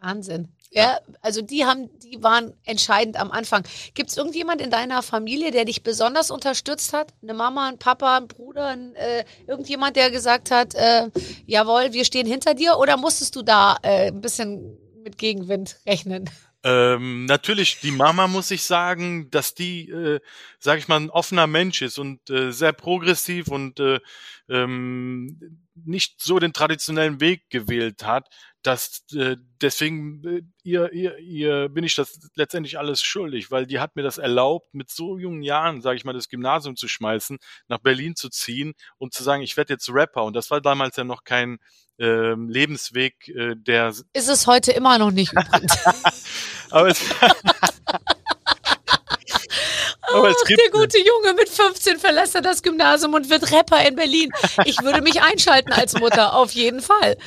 [0.01, 0.49] Wahnsinn.
[0.71, 3.63] Ja, also die haben, die waren entscheidend am Anfang.
[3.93, 7.13] Gibt es irgendjemand in deiner Familie, der dich besonders unterstützt hat?
[7.23, 11.09] Eine Mama, ein Papa, ein Bruder, ein, äh, irgendjemand, der gesagt hat, äh,
[11.45, 12.77] jawohl, wir stehen hinter dir?
[12.77, 16.29] Oder musstest du da äh, ein bisschen mit Gegenwind rechnen?
[16.63, 20.19] Ähm, natürlich, die Mama muss ich sagen, dass die, äh,
[20.59, 23.99] sag ich mal, ein offener Mensch ist und äh, sehr progressiv und äh,
[24.49, 28.27] ähm, nicht so den traditionellen Weg gewählt hat
[28.65, 33.79] dass äh, deswegen äh, ihr, ihr, ihr bin ich das letztendlich alles schuldig, weil die
[33.79, 37.37] hat mir das erlaubt, mit so jungen Jahren, sage ich mal, das Gymnasium zu schmeißen,
[37.67, 40.23] nach Berlin zu ziehen und zu sagen, ich werde jetzt Rapper.
[40.23, 41.59] Und das war damals ja noch kein
[41.99, 45.77] ähm, Lebensweg, äh, der ist es heute immer noch nicht übrigens.
[46.71, 47.01] Aber es
[50.15, 53.95] Aber Ach, der gute Junge mit 15 verlässt er das Gymnasium und wird Rapper in
[53.95, 54.31] Berlin.
[54.65, 57.17] Ich würde mich einschalten als Mutter, auf jeden Fall.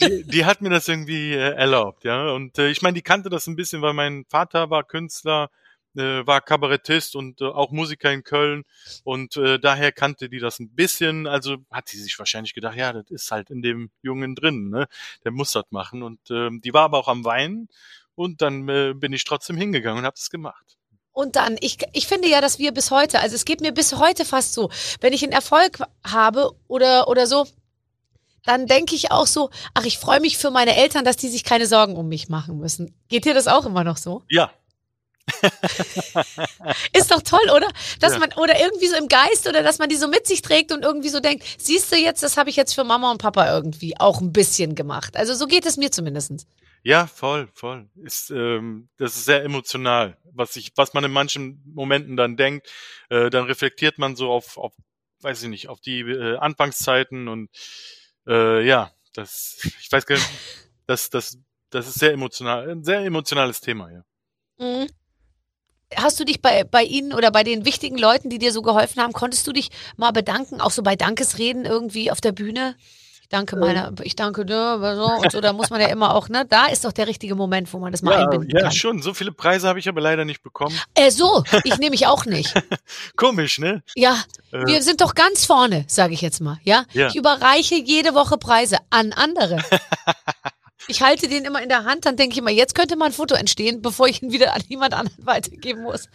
[0.00, 2.30] Die, die hat mir das irgendwie äh, erlaubt, ja.
[2.32, 5.50] Und äh, ich meine, die kannte das ein bisschen, weil mein Vater war Künstler,
[5.96, 8.64] äh, war Kabarettist und äh, auch Musiker in Köln
[9.04, 11.26] und äh, daher kannte die das ein bisschen.
[11.26, 14.86] Also hat sie sich wahrscheinlich gedacht, ja, das ist halt in dem Jungen drin, ne?
[15.24, 16.02] Der muss das machen.
[16.02, 17.68] Und ähm, die war aber auch am Weinen
[18.14, 20.77] und dann äh, bin ich trotzdem hingegangen und habe das gemacht.
[21.18, 23.96] Und dann, ich, ich finde ja, dass wir bis heute, also es geht mir bis
[23.96, 27.44] heute fast so, wenn ich einen Erfolg habe oder, oder so,
[28.44, 31.42] dann denke ich auch so, ach, ich freue mich für meine Eltern, dass die sich
[31.42, 32.94] keine Sorgen um mich machen müssen.
[33.08, 34.22] Geht dir das auch immer noch so?
[34.28, 34.52] Ja,
[36.92, 37.68] Ist doch toll, oder?
[38.00, 38.18] Dass Ja.
[38.18, 40.84] man, oder irgendwie so im Geist oder dass man die so mit sich trägt und
[40.84, 43.98] irgendwie so denkt, siehst du jetzt, das habe ich jetzt für Mama und Papa irgendwie
[43.98, 45.16] auch ein bisschen gemacht.
[45.16, 46.46] Also so geht es mir zumindest.
[46.82, 47.88] Ja, voll, voll.
[47.96, 52.70] Ist, ähm, das ist sehr emotional, was ich, was man in manchen Momenten dann denkt.
[53.10, 54.74] Äh, dann reflektiert man so auf, auf,
[55.20, 57.50] weiß ich nicht, auf die äh, Anfangszeiten und
[58.26, 60.28] äh, ja, das, ich weiß gar nicht,
[60.86, 61.38] das, das,
[61.70, 64.02] das ist sehr emotional, ein sehr emotionales Thema, ja.
[64.58, 64.88] Mhm.
[65.94, 69.02] Hast du dich bei, bei ihnen oder bei den wichtigen Leuten, die dir so geholfen
[69.02, 72.76] haben, konntest du dich mal bedanken, auch so bei Dankesreden irgendwie auf der Bühne?
[73.30, 76.30] Ich danke meiner, ich danke, ne, so und so, da muss man ja immer auch,
[76.30, 78.72] ne, da ist doch der richtige Moment, wo man das mal Ja, einbinden ja, kann.
[78.72, 79.02] schon.
[79.02, 80.74] So viele Preise habe ich aber leider nicht bekommen.
[80.94, 82.54] Äh, so, ich nehme mich auch nicht.
[83.16, 83.82] Komisch, ne?
[83.94, 84.16] Ja,
[84.50, 86.86] Äh, wir sind doch ganz vorne, sage ich jetzt mal, ja?
[86.94, 87.08] Ja.
[87.08, 89.58] Ich überreiche jede Woche Preise an andere.
[90.90, 93.12] Ich halte den immer in der Hand, dann denke ich immer, jetzt könnte mal ein
[93.12, 96.08] Foto entstehen, bevor ich ihn wieder an jemand anderen weitergeben muss.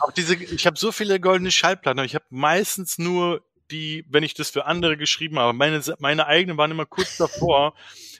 [0.00, 4.22] Auch diese, ich habe so viele goldene Schallplatten, aber ich habe meistens nur die, wenn
[4.22, 5.52] ich das für andere geschrieben habe.
[5.52, 7.74] Meine, meine eigenen waren immer kurz davor.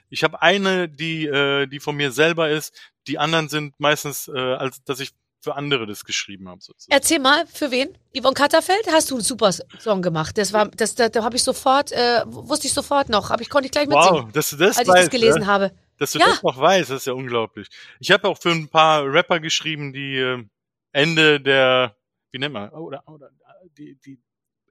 [0.09, 2.73] Ich habe eine, die, äh, die von mir selber ist.
[3.07, 5.11] Die anderen sind meistens, äh, als dass ich
[5.45, 6.61] für andere das geschrieben habe.
[6.61, 6.91] Sozusagen.
[6.91, 7.95] Erzähl mal, für wen?
[8.17, 10.37] Yvonne Katterfeld, hast du einen super Song gemacht.
[10.37, 13.49] Das war, das, da, da habe ich sofort, äh, wusste ich sofort noch, hab ich,
[13.49, 15.47] konnte ich gleich mitsingen, Wow, dass du das als ich weißt, das gelesen ne?
[15.47, 15.71] habe.
[15.97, 16.25] Dass du Ja.
[16.27, 17.67] das noch weißt, das ist ja unglaublich.
[17.99, 20.43] Ich habe auch für ein paar Rapper geschrieben, die äh,
[20.91, 21.95] Ende der,
[22.31, 23.29] wie nennt man, oder, oder
[23.77, 24.19] die, die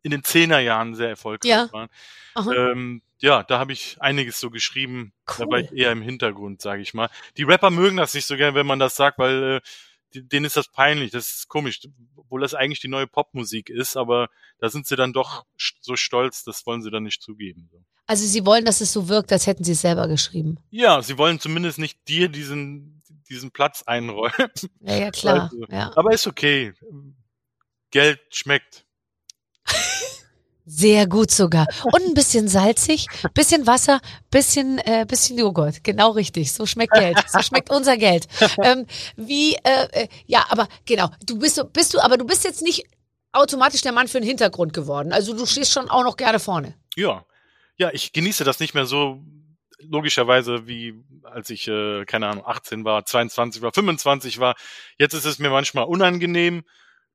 [0.04, 1.68] in den Zehnerjahren sehr erfolgreich Ja.
[1.72, 1.88] waren.
[2.36, 5.12] Ähm, ja, da habe ich einiges so geschrieben.
[5.26, 5.60] Da war Cool.
[5.60, 7.08] ich eher im Hintergrund, sage ich mal.
[7.36, 9.60] Die Rapper mögen das nicht so gern, wenn man das sagt, weil
[10.14, 11.10] äh, denen ist das peinlich.
[11.10, 11.80] Das ist komisch,
[12.16, 15.44] obwohl das eigentlich die neue Popmusik ist, aber da sind sie dann doch
[15.80, 17.68] so stolz, das wollen sie dann nicht zugeben.
[17.72, 17.82] So.
[18.06, 20.58] Also sie wollen, dass es so wirkt, als hätten sie es selber geschrieben.
[20.70, 24.50] Ja, sie wollen zumindest nicht dir diesen, diesen Platz einräumen.
[24.80, 25.50] Ja, ja, klar.
[25.50, 25.64] Du.
[25.70, 25.90] Ja.
[25.96, 26.74] Aber ist okay.
[27.90, 28.83] Geld schmeckt.
[30.66, 31.66] Sehr gut sogar.
[31.84, 34.00] Und ein bisschen salzig, bisschen Wasser,
[34.30, 35.84] bisschen, äh, bisschen Joghurt.
[35.84, 36.52] Genau richtig.
[36.52, 37.18] So schmeckt Geld.
[37.28, 38.26] So schmeckt unser Geld.
[38.62, 41.10] Ähm, wie, äh, äh, ja, aber genau.
[41.26, 42.84] Du bist, bist du, aber du bist jetzt nicht
[43.32, 45.12] automatisch der Mann für den Hintergrund geworden.
[45.12, 46.74] Also du stehst schon auch noch gerne vorne.
[46.96, 47.26] Ja.
[47.76, 49.22] Ja, ich genieße das nicht mehr so
[49.80, 54.54] logischerweise wie als ich, äh, keine Ahnung, 18 war, 22 war, 25 war.
[54.98, 56.64] Jetzt ist es mir manchmal unangenehm.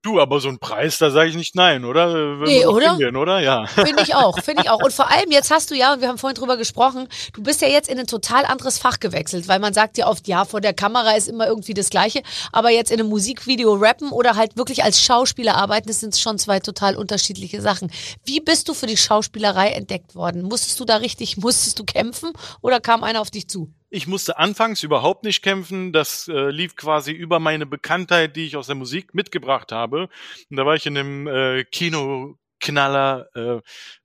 [0.02, 2.08] Du, aber so ein Preis, da sage ich nicht nein, oder?
[2.10, 2.92] Äh, Würden Nee, oder?
[2.92, 3.42] hingehen, oder?
[3.42, 3.68] Ja.
[3.68, 4.82] Finde ich auch, finde ich auch.
[4.82, 7.62] Und vor allem, jetzt hast du ja, und wir haben vorhin drüber gesprochen, du bist
[7.62, 10.62] ja jetzt in ein total anderes Fach gewechselt, weil man sagt ja oft, ja, vor
[10.62, 12.22] der Kamera ist immer irgendwie das Gleiche,
[12.54, 16.38] aber jetzt in einem Musikvideo rappen oder halt wirklich als Schauspieler arbeiten, das sind schon
[16.38, 17.92] zwei total unterschiedliche Sachen.
[18.24, 20.44] Wie bist du für die Schauspielerei entdeckt worden?
[20.44, 22.32] Musstest du da richtig, musstest du kämpfen
[22.62, 23.74] oder kam einer auf dich zu?
[23.92, 25.92] Ich musste anfangs überhaupt nicht kämpfen.
[25.94, 30.10] Das äh, lief quasi über meine Bekanntheit, die ich aus der Musik mitgebracht habe.
[30.50, 33.60] Und da war ich in dem äh, Kinoknaller, äh,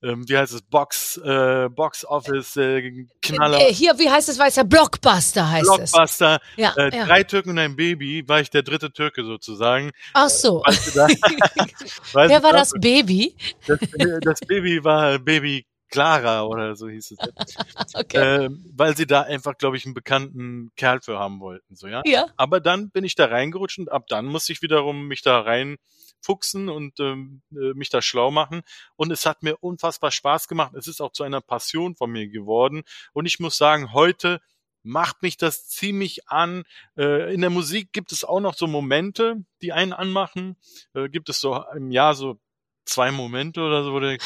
[0.08, 4.38] ähm, wie heißt es, Box, äh, Box Office äh, Knaller, Äh, hier, wie heißt es,
[4.38, 5.90] weiß der Blockbuster heißt es.
[5.92, 6.40] Blockbuster.
[6.56, 7.04] Ja, Äh, ja.
[7.06, 9.90] Drei Türken und ein Baby, war ich der dritte Türke sozusagen.
[10.14, 10.62] Ach so.
[10.64, 11.08] Weil sie da,
[12.28, 13.36] Wer war da- das Baby?
[13.66, 13.78] Das,
[14.22, 17.18] das Baby war Baby Clara oder so hieß es.
[17.94, 18.44] Okay.
[18.46, 21.76] Ähm, weil sie da einfach, glaube ich, einen bekannten Kerl für haben wollten.
[21.76, 22.02] So, ja?
[22.04, 22.26] ja.
[22.36, 26.68] Aber dann bin ich da reingerutscht und ab dann musste ich wiederum mich da reinfuchsen
[26.68, 28.62] und ähm, äh, mich da schlau machen.
[28.96, 30.74] Und es hat mir unfassbar Spaß gemacht.
[30.74, 32.82] Es ist auch zu einer Passion von mir geworden.
[33.12, 34.40] Und ich muss sagen, heute
[34.82, 36.64] macht mich das ziemlich an.
[36.96, 40.56] Äh, in der Musik gibt es auch noch so Momente, die einen anmachen.
[40.94, 42.40] Äh, gibt es so im Jahr so
[42.84, 44.16] zwei Momente oder so, wo du,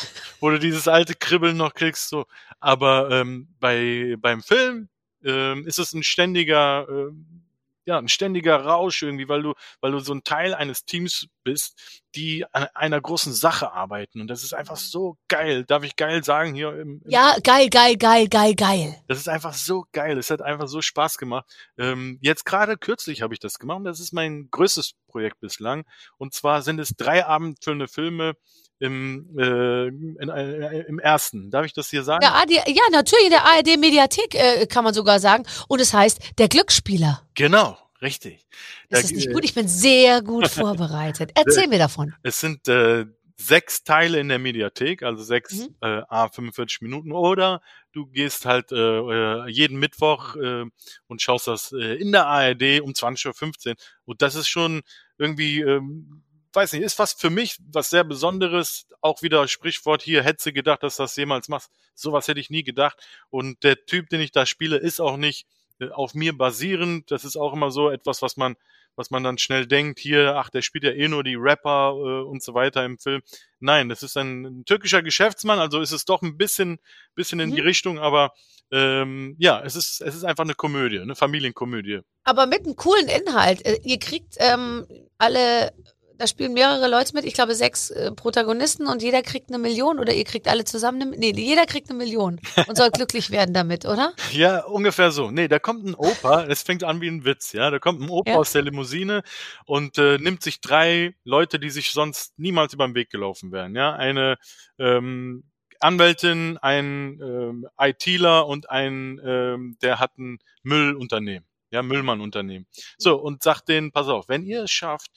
[0.40, 2.08] wo du dieses alte Kribbeln noch kriegst.
[2.08, 2.26] So.
[2.60, 4.88] Aber ähm, bei beim Film
[5.24, 7.44] ähm, ist es ein ständiger, ähm,
[7.86, 12.02] ja, ein ständiger Rausch irgendwie, weil du, weil du so ein Teil eines Teams bist,
[12.14, 14.20] die an einer großen Sache arbeiten.
[14.20, 15.64] Und das ist einfach so geil.
[15.64, 16.70] Darf ich geil sagen hier?
[16.78, 18.94] Im, im Ja, geil, geil, geil, geil, geil.
[19.08, 20.18] das ist einfach so geil.
[20.18, 21.46] Es hat einfach so Spaß gemacht.
[21.78, 23.80] Ähm, jetzt gerade kürzlich habe ich das gemacht.
[23.84, 25.84] Das ist mein größtes Projekt bislang.
[26.18, 28.34] Und zwar sind es drei abendfüllende Filme
[28.78, 31.50] im, äh, in, äh, im ersten.
[31.50, 32.24] Darf ich das hier sagen?
[32.24, 35.44] AD, ja, natürlich in der ARD-Mediathek äh, kann man sogar sagen.
[35.68, 37.22] Und es heißt Der Glücksspieler.
[37.34, 38.34] Genau, richtig.
[38.36, 38.46] Ist
[38.90, 39.44] Da- das nicht gut?
[39.44, 41.32] Ich bin sehr gut vorbereitet.
[41.34, 42.14] Erzähl mir davon.
[42.22, 43.06] Es sind äh,
[43.36, 45.76] sechs Teile in der Mediathek, also sechs Mhm.
[45.80, 47.12] äh, A 45 Minuten.
[47.12, 50.64] Oder du gehst halt äh, äh, jeden Mittwoch äh,
[51.06, 53.74] und schaust das äh, in der ARD um 20.15 Uhr.
[54.06, 54.82] Und das ist schon
[55.18, 58.86] irgendwie, ähm, weiß nicht, ist was für mich was sehr Besonderes.
[59.00, 61.70] Auch wieder Sprichwort hier, hätte gedacht, dass du das jemals machst.
[61.94, 62.98] Sowas hätte ich nie gedacht.
[63.30, 65.48] Und der Typ, den ich da spiele, ist auch nicht äh,
[65.92, 67.10] auf mir basierend.
[67.10, 68.56] Das ist auch immer so etwas, was man
[68.98, 72.28] was man dann schnell denkt, hier, ach, der spielt ja eh nur die Rapper äh,
[72.28, 73.22] und so weiter im Film.
[73.60, 76.80] Nein, das ist ein, ein türkischer Geschäftsmann, also ist es doch ein bisschen,
[77.14, 77.54] bisschen in Mhm.
[77.54, 78.32] die Richtung, aber
[78.72, 82.00] ähm, ja, es ist, es ist einfach eine Komödie, eine Familienkomödie.
[82.24, 83.64] Aber mit einem coolen Inhalt.
[83.64, 84.84] Äh, Ihr kriegt ähm,
[85.16, 85.72] alle,
[86.18, 89.98] da spielen mehrere Leute mit, ich glaube sechs äh, Protagonisten und jeder kriegt eine Million
[89.98, 93.54] oder ihr kriegt alle zusammen eine, nee, jeder kriegt eine Million und soll glücklich werden
[93.54, 94.12] damit, oder?
[94.32, 95.30] Ja, ungefähr so.
[95.30, 97.70] Nee, da kommt ein Opa, es fängt an wie ein Witz, ja.
[97.70, 98.36] Da kommt ein Opa Ja.
[98.36, 99.22] aus der Limousine
[99.64, 103.74] und äh, nimmt sich drei Leute, die sich sonst niemals über den Weg gelaufen wären,
[103.76, 103.94] ja.
[103.94, 104.36] Eine
[104.78, 105.44] ähm,
[105.80, 112.66] Anwältin, ein ähm, ITler und ein, ähm, der hat ein Müllunternehmen, ja, Müllmannunternehmen.
[112.96, 115.12] So, und sagt denen, pass auf, wenn ihr es schafft,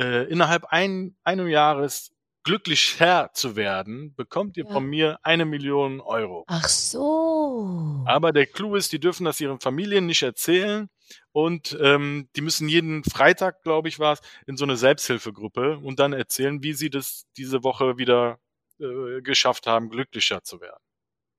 [0.00, 2.10] äh, innerhalb ein, einem Jahres
[2.44, 4.72] glücklich Herr zu werden, bekommt ihr Ja.
[4.72, 6.44] von mir eine Million Euro.
[6.46, 8.04] Ach so.
[8.06, 10.88] Aber der Clou ist, die dürfen das ihren Familien nicht erzählen
[11.32, 15.98] und ähm, die müssen jeden Freitag, glaube ich, war es, in so eine Selbsthilfegruppe und
[15.98, 18.38] dann erzählen, wie sie das diese Woche wieder
[18.78, 20.82] äh, geschafft haben, glücklicher zu werden.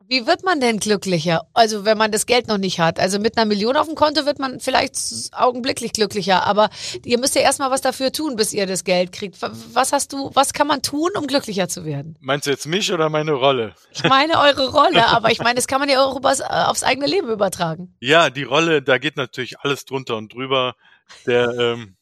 [0.09, 1.41] Wie wird man denn glücklicher?
[1.53, 2.99] Also wenn man das Geld noch nicht hat.
[2.99, 4.95] Also mit einer Million auf dem Konto wird man vielleicht
[5.33, 6.69] augenblicklich glücklicher, aber
[7.03, 9.41] ihr müsst ja erstmal was dafür tun, bis ihr das Geld kriegt.
[9.41, 12.15] Wa- Was hast du, was kann man tun, um glücklicher zu werden?
[12.21, 13.75] Meinst du jetzt mich oder meine Rolle?
[13.91, 16.83] Ich meine eure Rolle, aber ich meine, das kann man ja auch übers, äh, aufs
[16.83, 17.95] eigene Leben übertragen.
[17.99, 20.75] Ja, die Rolle, da geht natürlich alles drunter und drüber.
[21.25, 21.95] Der, ähm,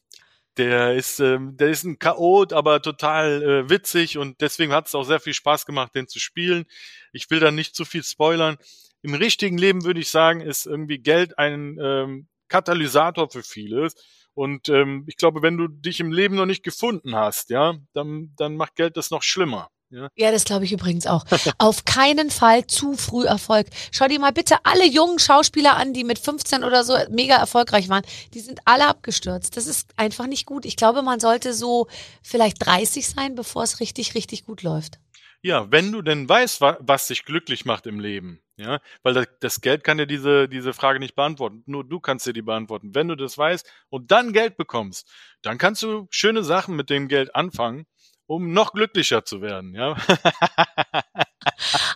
[0.56, 4.94] der ist, ähm, der ist ein Chaot, aber total äh, witzig und deswegen hat es
[4.94, 6.64] auch sehr viel Spaß gemacht, den zu spielen.
[7.12, 8.56] Ich will da nicht zu viel spoilern.
[9.02, 13.94] Im richtigen Leben würde ich sagen, ist irgendwie Geld ein ähm, Katalysator für vieles.
[14.34, 18.34] Und ähm, ich glaube, wenn du dich im Leben noch nicht gefunden hast, ja, dann,
[18.36, 19.70] dann macht Geld das noch schlimmer.
[19.90, 20.08] Ja?
[20.16, 21.24] Ja, das glaube ich übrigens auch.
[21.58, 23.68] Auf keinen Fall zu früh Erfolg.
[23.92, 27.88] Schau dir mal bitte alle jungen Schauspieler an, die mit 15 oder so mega erfolgreich
[27.88, 28.04] waren.
[28.34, 29.56] Die sind alle abgestürzt.
[29.56, 30.64] Das ist einfach nicht gut.
[30.64, 31.86] Ich glaube, man sollte so
[32.22, 34.98] vielleicht 30 sein, bevor es richtig, richtig gut läuft.
[35.42, 39.28] Ja, wenn du denn weißt, wa was dich glücklich macht im Leben, ja, weil das,
[39.40, 41.62] das Geld kann dir diese, diese Frage nicht beantworten.
[41.66, 42.94] Nur du kannst dir die beantworten.
[42.94, 45.08] Wenn du das weißt und dann Geld bekommst,
[45.42, 47.86] dann kannst du schöne Sachen mit dem Geld anfangen,
[48.26, 49.96] um noch glücklicher zu werden, ja.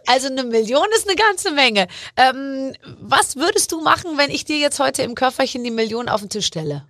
[0.06, 1.86] Also eine Million ist eine ganze Menge.
[2.16, 6.20] Ähm, was würdest du machen, wenn ich dir jetzt heute im Köfferchen die Million auf
[6.20, 6.86] den Tisch stelle?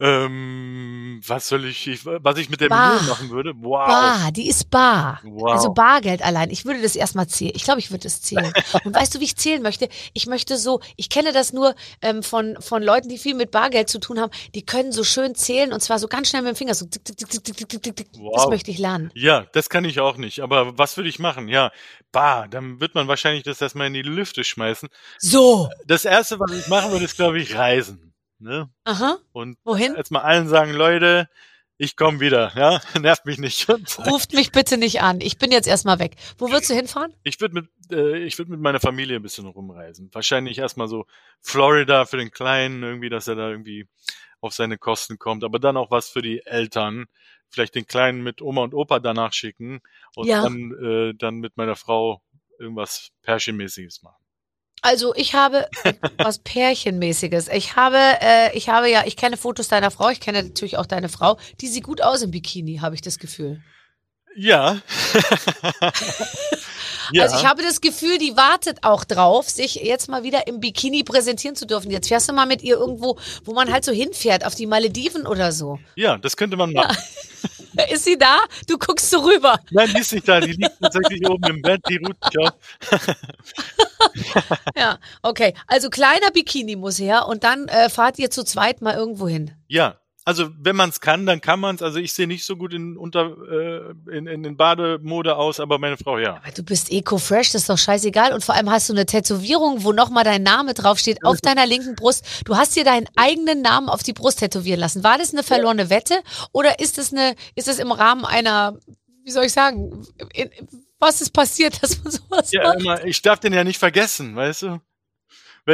[0.00, 2.94] Ähm, was soll ich, ich, was ich mit der bar.
[2.94, 3.52] Million machen würde?
[3.56, 3.86] Wow.
[3.86, 5.20] Bar, die ist bar.
[5.24, 5.52] Wow.
[5.52, 6.50] Also Bargeld allein.
[6.50, 7.52] Ich würde das erstmal zählen.
[7.54, 8.50] Ich glaube, ich würde das zählen.
[8.84, 9.88] Und weißt du, wie ich zählen möchte?
[10.14, 13.90] Ich möchte so, ich kenne das nur ähm, von, von Leuten, die viel mit Bargeld
[13.90, 16.56] zu tun haben, die können so schön zählen und zwar so ganz schnell mit dem
[16.56, 16.74] Finger.
[16.74, 18.08] So tick, tick, tick, tick, tick, tick, tick.
[18.16, 18.32] Wow.
[18.36, 19.10] Das möchte ich lernen.
[19.14, 20.40] Ja, das kann ich auch nicht.
[20.40, 21.46] Aber was würde ich machen?
[21.48, 21.72] Ja,
[22.10, 22.48] bar.
[22.48, 24.88] Dann wird man wahrscheinlich das erstmal in die Lüfte schmeißen.
[25.18, 25.68] So.
[25.86, 28.09] Das erste, was ich machen würde, ist, glaube ich, reisen.
[28.40, 28.70] Ne?
[28.84, 29.18] Aha.
[29.32, 29.94] Und Wohin?
[29.96, 31.28] jetzt mal allen sagen, Leute,
[31.76, 33.68] ich komme wieder, ja, nervt mich nicht.
[34.06, 35.20] Ruft mich bitte nicht an.
[35.20, 36.16] Ich bin jetzt erstmal weg.
[36.38, 37.14] Wo würdest du hinfahren?
[37.22, 40.10] ich würde mit, äh, ich würde mit meiner Familie ein bisschen rumreisen.
[40.12, 41.06] Wahrscheinlich erstmal so
[41.40, 43.86] Florida für den Kleinen, irgendwie, dass er da irgendwie
[44.40, 47.06] auf seine Kosten kommt, aber dann auch was für die Eltern.
[47.50, 49.80] Vielleicht den Kleinen mit Oma und Opa danach schicken
[50.14, 50.42] und Ja.
[50.42, 52.22] dann, äh, dann mit meiner Frau
[52.58, 54.19] irgendwas Pärchenmäßiges machen.
[54.82, 55.68] Also ich habe
[56.18, 57.48] was Pärchenmäßiges.
[57.48, 60.86] Ich habe, äh, ich habe ja, ich kenne Fotos deiner Frau, ich kenne natürlich auch
[60.86, 61.38] deine Frau.
[61.60, 63.62] Die sieht gut aus im Bikini, habe ich das Gefühl.
[64.36, 64.80] Ja.
[67.12, 67.22] ja.
[67.22, 71.02] Also ich habe das Gefühl, die wartet auch drauf, sich jetzt mal wieder im Bikini
[71.02, 71.90] präsentieren zu dürfen.
[71.90, 75.26] Jetzt fährst du mal mit ihr irgendwo, wo man halt so hinfährt, auf die Malediven
[75.26, 75.78] oder so.
[75.96, 76.96] ja, das könnte man machen.
[77.90, 78.38] Ist sie da?
[78.66, 79.58] Du guckst so rüber.
[79.70, 82.54] Nein, die ist nicht da, die liegt tatsächlich oben im Bett, die ruht sich auf.
[84.76, 85.54] Ja, okay.
[85.66, 89.52] Also kleiner Bikini muss her und dann äh, fahrt ihr zu zweit mal irgendwo hin.
[89.68, 91.82] Ja, also wenn man es kann, dann kann man es.
[91.82, 95.78] Also ich sehe nicht so gut in unter äh, in, in, in Bademode aus, aber
[95.78, 96.36] meine Frau ja.
[96.36, 98.32] Aber du bist eco-fresh, das ist doch scheißegal.
[98.32, 101.94] Und vor allem hast du eine Tätowierung, wo nochmal dein Name draufsteht, auf deiner linken
[101.96, 102.42] Brust.
[102.44, 105.02] Du hast dir deinen eigenen Namen auf die Brust tätowieren lassen.
[105.02, 106.14] War das eine verlorene Wette
[106.52, 108.78] oder ist es eine, ist es im Rahmen einer,
[109.24, 110.50] wie soll ich sagen, in,
[110.98, 112.80] was ist passiert, dass man sowas Ja, macht?
[112.80, 114.80] immer, ich darf den ja nicht vergessen, weißt du?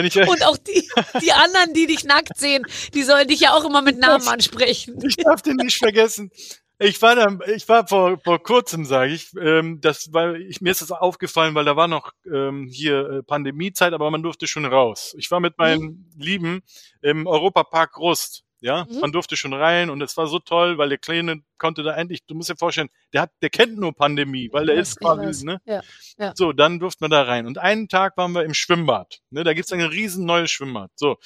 [0.05, 0.89] Ich Und auch die,
[1.23, 4.99] die anderen, die dich nackt sehen, die sollen dich ja auch immer mit Namen ansprechen.
[5.03, 6.31] ich darf den nicht vergessen.
[6.79, 10.73] Ich war da, ich war vor, vor kurzem, sage ich, ähm, das weil ich mir
[10.73, 14.67] ist das aufgefallen, weil da war noch ähm, hier äh, Pandemiezeit, aber man durfte schon
[14.67, 15.15] raus.
[15.17, 16.61] Ich war mit meinem Lieben
[17.01, 19.01] im Europapark Rust Ja, Mhm.
[19.01, 22.25] man durfte schon rein und es war so toll, weil der Kleine konnte da endlich,
[22.27, 25.45] du musst dir vorstellen, der hat, der kennt nur Pandemie, weil der Ich ist quasi,
[25.45, 25.61] ne?
[25.67, 25.83] Ja,
[26.19, 26.33] ja.
[26.35, 27.47] So, dann durften wir da rein.
[27.47, 29.21] Und einen Tag waren wir im Schwimmbad.
[29.31, 29.45] Ne?
[29.45, 30.91] Da gibt's ein riesen neues Schwimmbad.
[30.97, 31.17] So.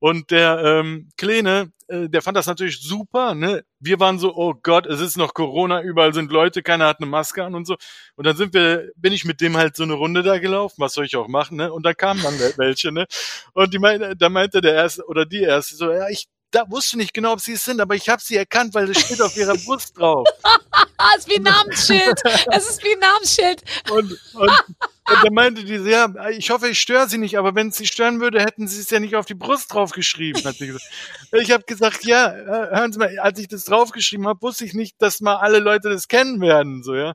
[0.00, 3.34] Und der ähm, Kleine, äh, der fand das natürlich super.
[3.34, 3.64] Ne?
[3.80, 7.06] Wir waren so, oh Gott, es ist noch Corona, überall sind Leute, keiner hat eine
[7.10, 7.76] Maske an und so.
[8.14, 10.92] Und dann sind wir, bin ich mit dem halt so eine Runde da gelaufen, was
[10.94, 11.72] soll ich auch machen, ne?
[11.72, 13.06] Und da kamen dann wel- welche, ne?
[13.54, 16.96] Und die meinte, da meinte der erste oder die erste so, ja, ich da wusste
[16.96, 19.36] nicht genau, ob sie es sind, aber ich habe sie erkannt, weil das steht auf
[19.36, 20.26] ihrer Brust drauf.
[20.42, 22.20] Ah, es ist wie ein Namensschild.
[22.52, 23.62] es ist wie ein Namensschild.
[23.90, 27.54] Und, und, und dann meinte die, so, ja, ich hoffe, ich störe sie nicht, aber
[27.54, 30.56] wenn es sie stören würde, hätten sie es ja nicht auf die Brust draufgeschrieben, hat
[30.56, 30.84] sie gesagt.
[31.32, 34.74] Ich habe gesagt, ja, äh, hören Sie mal, als ich das draufgeschrieben habe, wusste ich
[34.74, 37.14] nicht, dass mal alle Leute das kennen werden, so, ja.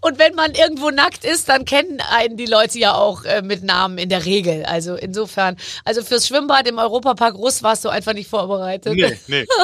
[0.00, 3.62] Und wenn man irgendwo nackt ist, dann kennen einen die Leute ja auch äh, mit
[3.62, 4.64] Namen in der Regel.
[4.64, 8.94] Also insofern, also fürs Schwimmbad im Europapark Russ warst du einfach nicht vorbereitet.
[8.94, 9.46] Nee, nee.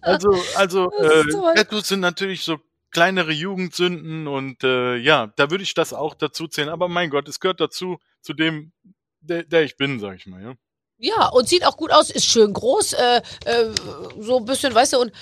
[0.00, 1.54] Also, also, Das äh.
[1.54, 2.58] Tattoos sind natürlich so
[2.90, 6.70] kleinere Jugendsünden und äh, ja, da würde ich das auch dazu zählen.
[6.70, 8.72] Aber mein Gott, es gehört dazu, zu dem,
[9.20, 10.54] der, der ich bin, sag ich mal, ja.
[11.00, 13.70] Ja, und sieht auch gut aus, ist schön groß, äh, äh,
[14.18, 15.12] so ein bisschen, weißt du, und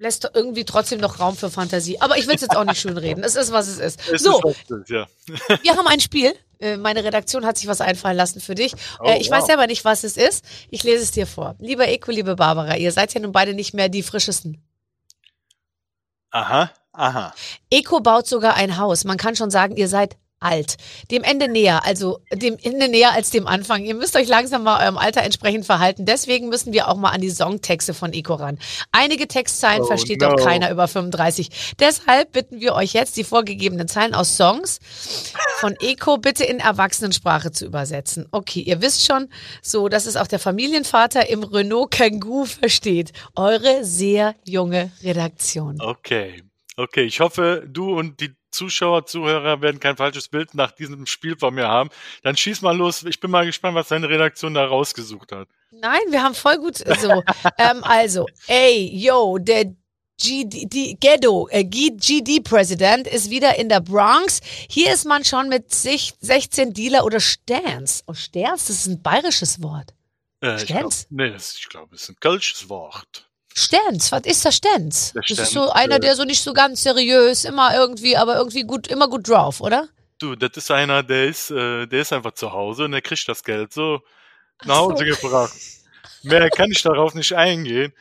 [0.00, 2.00] lässt irgendwie trotzdem noch Raum für Fantasie.
[2.00, 3.22] Aber ich will es jetzt auch nicht schön reden.
[3.22, 4.00] Es ist, was es ist.
[4.10, 5.06] Es so, ist, ja.
[5.62, 6.32] wir haben ein Spiel.
[6.58, 8.74] Äh, Meine Redaktion hat sich was einfallen lassen für dich.
[8.98, 9.46] Oh, äh, ich weiß wow.
[9.46, 10.44] selber nicht, was es ist.
[10.70, 11.54] Ich lese es dir vor.
[11.58, 14.62] Lieber Eko, liebe Barbara, ihr seid ja nun beide nicht mehr die frischesten.
[16.30, 17.34] Aha, aha.
[17.70, 19.04] Eko baut sogar ein Haus.
[19.04, 20.76] Man kann schon sagen, ihr seid alt.
[21.10, 23.84] Dem Ende näher, also dem Ende näher als dem Anfang.
[23.84, 26.06] Ihr müsst euch langsam mal eurem Alter entsprechend verhalten.
[26.06, 28.58] Deswegen müssen wir auch mal an die Songtexte von Eko ran.
[28.90, 30.30] Einige Textzeilen Oh, versteht no.
[30.30, 31.74] doch keiner über 35.
[31.78, 34.78] Deshalb bitten wir euch jetzt, die vorgegebenen Zeilen aus Songs
[35.58, 38.26] von Eko bitte in Erwachsenensprache zu übersetzen.
[38.30, 39.28] Okay, ihr wisst schon,
[39.62, 43.12] so dass es auch der Familienvater im Renault Kangoo versteht.
[43.36, 45.80] Eure sehr junge Redaktion.
[45.80, 46.42] Okay.
[46.80, 51.36] Okay, ich hoffe, du und die Zuschauer, Zuhörer werden kein falsches Bild nach diesem Spiel
[51.36, 51.90] von mir haben.
[52.22, 53.02] Dann schieß mal los.
[53.02, 55.46] Ich bin mal gespannt, was deine Redaktion da rausgesucht hat.
[55.72, 57.22] Nein, wir haben voll gut so.
[57.58, 59.66] ähm, also, ey, yo, der
[60.22, 64.40] GD, Ghetto, äh, GD-Präsident ist wieder in der Bronx.
[64.68, 68.04] Hier ist man schon mit sich 16 Dealer oder Sterns.
[68.06, 69.92] Oh, Sterns, das ist ein bayerisches Wort.
[70.40, 71.06] Äh, glaube, Stenz?
[71.10, 73.29] nee, das, ich glaube, es ist ein kölsches Wort.
[73.54, 75.12] Sterns, was ist der Sterns?
[75.12, 78.36] Der Das ist so einer, äh, der so nicht so ganz seriös, immer irgendwie, aber
[78.36, 79.88] irgendwie gut, immer gut drauf, oder?
[80.18, 83.26] Du, das ist einer, der ist, äh, der ist einfach zu Hause und der kriegt
[83.28, 84.00] das Geld so
[84.64, 84.92] nach Ach so.
[84.92, 85.52] Hause gebracht.
[86.22, 87.92] Mehr kann ich darauf nicht eingehen.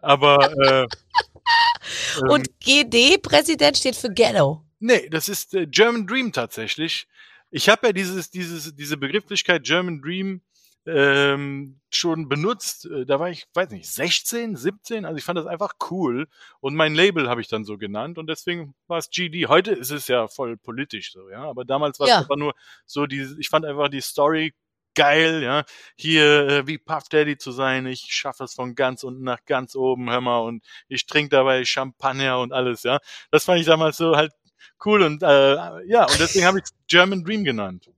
[0.00, 0.86] Aber äh,
[2.20, 4.62] ähm, Und GD-Präsident steht für Ghetto.
[4.80, 7.06] Nee, das ist äh, German Dream tatsächlich.
[7.50, 10.42] Ich habe ja dieses, dieses, diese Begrifflichkeit German Dream
[10.88, 12.86] ähm, schon benutzt.
[12.86, 15.04] Äh, Da war ich, weiß nicht, 16, 17.
[15.04, 16.26] Also ich fand das einfach cool.
[16.60, 19.46] Und mein Label habe ich dann so genannt und deswegen war es GD.
[19.46, 21.42] Heute ist es ja voll politisch so, ja.
[21.44, 22.18] Aber damals war es Ja.
[22.20, 22.54] einfach nur
[22.86, 24.54] so, die, ich fand einfach die Story
[24.94, 25.64] geil, ja.
[25.96, 27.86] Hier äh, wie Puff Daddy zu sein.
[27.86, 30.38] Ich schaffe es von ganz unten nach ganz oben, hör mal.
[30.38, 32.98] Und ich trinke dabei Champagner und alles, ja.
[33.30, 34.32] Das fand ich damals so halt
[34.84, 35.26] cool und äh,
[35.86, 37.90] ja, und deswegen habe ich German Dream genannt.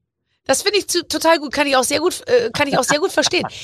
[0.46, 2.84] Das finde ich zu, total gut, kann ich auch sehr gut, äh, kann ich auch
[2.84, 3.46] sehr gut verstehen.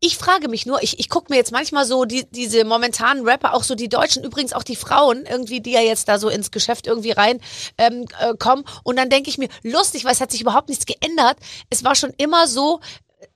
[0.00, 3.54] Ich frage mich nur, ich, ich gucke mir jetzt manchmal so die, diese momentanen Rapper,
[3.54, 6.50] auch so die Deutschen, übrigens auch die Frauen, irgendwie, die ja jetzt da so ins
[6.50, 7.40] Geschäft irgendwie rein
[7.78, 8.64] ähm, äh, kommen.
[8.82, 11.38] Und dann denke ich mir, lustig, weil es hat sich überhaupt nichts geändert.
[11.70, 12.80] Es war schon immer so,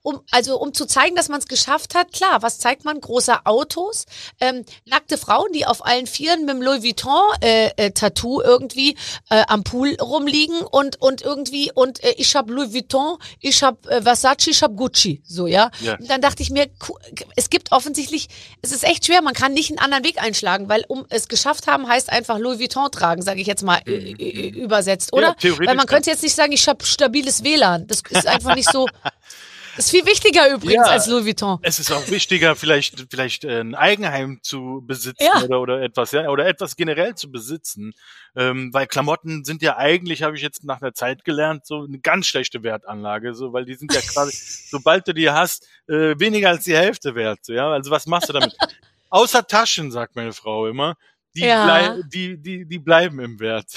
[0.01, 2.99] um, also um zu zeigen, dass man es geschafft hat, klar, was zeigt man?
[2.99, 4.05] Große Autos,
[4.39, 8.95] ähm, nackte Frauen, die auf allen Vieren mit dem Louis Vuitton äh, äh, Tattoo irgendwie
[9.29, 13.85] äh, am Pool rumliegen und und irgendwie und äh, ich hab Louis Vuitton, ich hab
[13.87, 15.71] äh, Versace, ich hab Gucci, so ja.
[15.81, 15.97] Ja.
[15.97, 16.67] Und dann dachte ich mir,
[17.35, 18.29] es gibt offensichtlich,
[18.61, 21.67] es ist echt schwer, man kann nicht einen anderen Weg einschlagen, weil um es geschafft
[21.67, 25.35] haben heißt einfach Louis Vuitton tragen, sage ich jetzt mal äh, äh, übersetzt, oder?
[25.41, 28.71] Ja, weil man könnte jetzt nicht sagen, ich hab stabiles WLAN, das ist einfach nicht
[28.71, 28.87] so.
[29.79, 30.91] Ist viel wichtiger übrigens Ja.
[30.91, 31.57] als Louis Vuitton.
[31.61, 35.41] Es ist auch wichtiger, vielleicht, vielleicht äh, ein Eigenheim zu besitzen Ja.
[35.43, 37.93] oder, oder etwas, ja, oder etwas generell zu besitzen.
[38.35, 41.97] Ähm, weil Klamotten sind ja eigentlich, habe ich jetzt nach der Zeit gelernt, so eine
[41.99, 44.31] ganz schlechte Wertanlage, so, weil die sind ja quasi,
[44.69, 47.39] sobald du die hast, äh, weniger als die Hälfte wert.
[47.43, 48.55] So, ja, also was machst du damit?
[49.09, 50.95] Außer Taschen, sagt meine Frau immer.
[51.35, 51.63] Die, Ja.
[51.63, 53.67] blei die, die, die bleiben im Wert.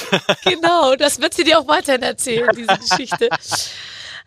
[0.43, 3.29] Genau, das wird sie dir auch weiterhin erzählen, diese Geschichte.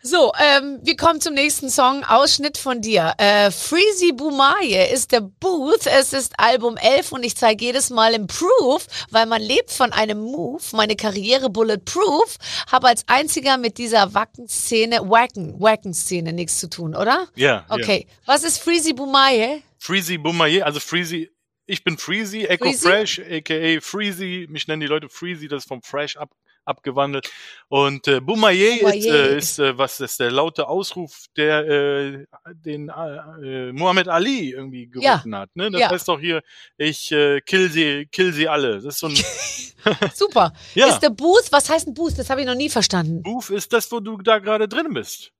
[0.06, 2.04] So, ähm, wir kommen zum nächsten Song.
[2.04, 3.14] Ausschnitt von dir.
[3.18, 5.84] Äh, Freezy Bumaye ist der Booth.
[5.86, 10.20] Es ist Album 11 und ich zeige jedes Mal Improve, weil man lebt von einem
[10.20, 10.62] Move.
[10.74, 12.36] Meine Karriere Bulletproof.
[12.70, 17.26] Habe als einziger mit dieser Wacken-Szene, Wacken, Wacken-Szene nichts zu tun, oder?
[17.34, 17.66] Ja.
[17.68, 18.06] Okay.
[18.26, 19.64] Was ist Freezy Bumaye?
[19.80, 21.32] Freezy Boumaier, also Freezy,
[21.66, 22.88] ich bin Freezy, Echo Freezy?
[22.88, 26.30] Fresh, aka Freezy, mich nennen die Leute Freezy, das ist vom Fresh ab,
[26.66, 27.30] abgewandelt.
[27.68, 32.88] Und äh, Boumaier ist, äh, ist äh, was ist der laute Ausruf, der äh, den
[32.88, 35.12] äh, Muhammad Ali irgendwie Ja.
[35.16, 35.50] gerufen hat.
[35.54, 35.70] Ne?
[35.70, 35.90] Das Ja.
[35.90, 36.42] heißt doch hier,
[36.76, 38.74] ich äh, kill sie, kill sie alle.
[38.76, 39.16] Das ist so ein
[40.14, 40.52] Super.
[40.74, 40.88] Ja.
[40.88, 42.18] Ist der Booth, was heißt ein Booth?
[42.18, 43.22] Das habe ich noch nie verstanden.
[43.24, 45.32] Move ist das, wo du da gerade drin bist.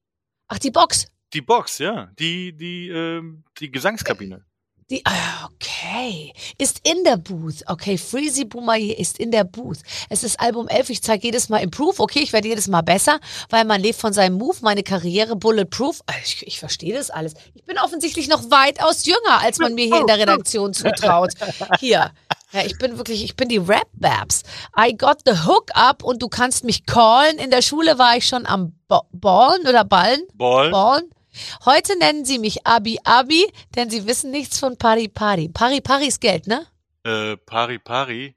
[0.49, 1.07] Ach, die Box.
[1.33, 2.09] Die Box, ja.
[2.19, 4.45] Die, die, ähm, die Gesangskabine.
[4.89, 6.33] Die, ah, okay.
[6.59, 7.65] Ist in der Booth.
[7.67, 9.79] Okay, Freezy Boomaye ist in der Booth.
[10.11, 10.91] Es ist Album 11.
[10.91, 11.99] Ich zeige jedes Mal Improve.
[12.01, 13.19] Okay, ich werde jedes Mal besser,
[13.51, 14.57] weil man lebt von seinem Move.
[14.61, 16.03] Meine Karriere Bulletproof.
[16.07, 17.35] Ah, Ich, ich verstehe das alles.
[17.55, 21.33] Ich bin offensichtlich noch weitaus jünger, als man mir hier in der Redaktion zutraut.
[21.81, 22.13] Hier.
[22.53, 24.45] Ja, ich bin wirklich, ich bin die Rap-Babs.
[24.79, 27.39] I got the hook up und du kannst mich callen.
[27.39, 30.23] In der Schule war ich schon am Ba- Ballen oder Ballen.
[30.35, 30.71] Ball.
[30.71, 31.03] Born.
[31.65, 35.49] Heute nennen sie mich Abi Abi, denn sie wissen nichts von Pari Pari.
[35.49, 36.67] Pari Pari ist Geld, ne?
[37.05, 38.35] Äh, Pari Pari.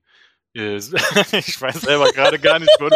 [0.56, 2.90] Äh, ich weiß selber gerade gar nicht, wo,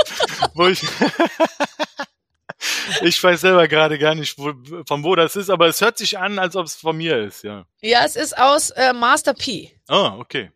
[0.54, 0.84] wo ich.
[3.02, 4.54] ich weiß selber gerade gar nicht, wo,
[4.86, 7.44] von wo das ist, aber es hört sich an, als ob es von mir ist,
[7.44, 7.66] ja.
[7.82, 9.72] Ja, es ist aus äh, Master P.
[9.88, 10.52] Ah, okay.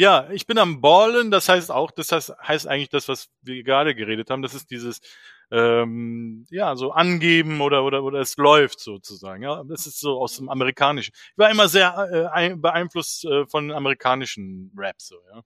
[0.00, 3.62] Ja, ich bin am Ballen, das heißt auch, das heißt, heißt eigentlich das, was wir
[3.62, 5.00] gerade geredet haben, das ist dieses,
[5.50, 9.62] ähm, ja, so angeben oder, oder, oder es läuft sozusagen, ja.
[9.64, 11.12] Das ist so aus dem Amerikanischen.
[11.32, 15.42] Ich war immer sehr äh, ein- beeinflusst äh, von amerikanischen Rap, so, ja.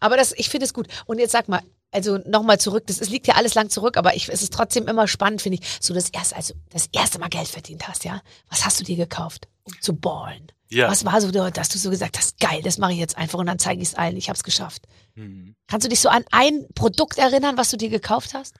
[0.00, 0.88] Aber das, ich finde es gut.
[1.06, 1.62] Und jetzt sag mal,
[1.92, 4.88] also nochmal zurück, das ist, liegt ja alles lang zurück, aber ich, es ist trotzdem
[4.88, 5.78] immer spannend, finde ich.
[5.80, 8.20] So das erste, also das erste Mal Geld verdient hast, ja?
[8.48, 9.46] Was hast du dir gekauft,
[9.80, 10.50] zu ballen?
[10.68, 10.88] Ja.
[10.88, 13.46] Was war so, dass du so gesagt hast, geil, das mache ich jetzt einfach und
[13.46, 14.86] dann zeige ich es allen, ich habe es geschafft.
[15.16, 15.56] Mhm.
[15.66, 18.54] Kannst du dich so an ein Produkt erinnern, was du dir gekauft hast?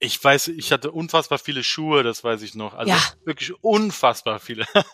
[0.00, 2.74] Ich weiß, ich hatte unfassbar viele Schuhe, das weiß ich noch.
[2.74, 3.02] Also Ja.
[3.24, 4.64] wirklich unfassbar viele.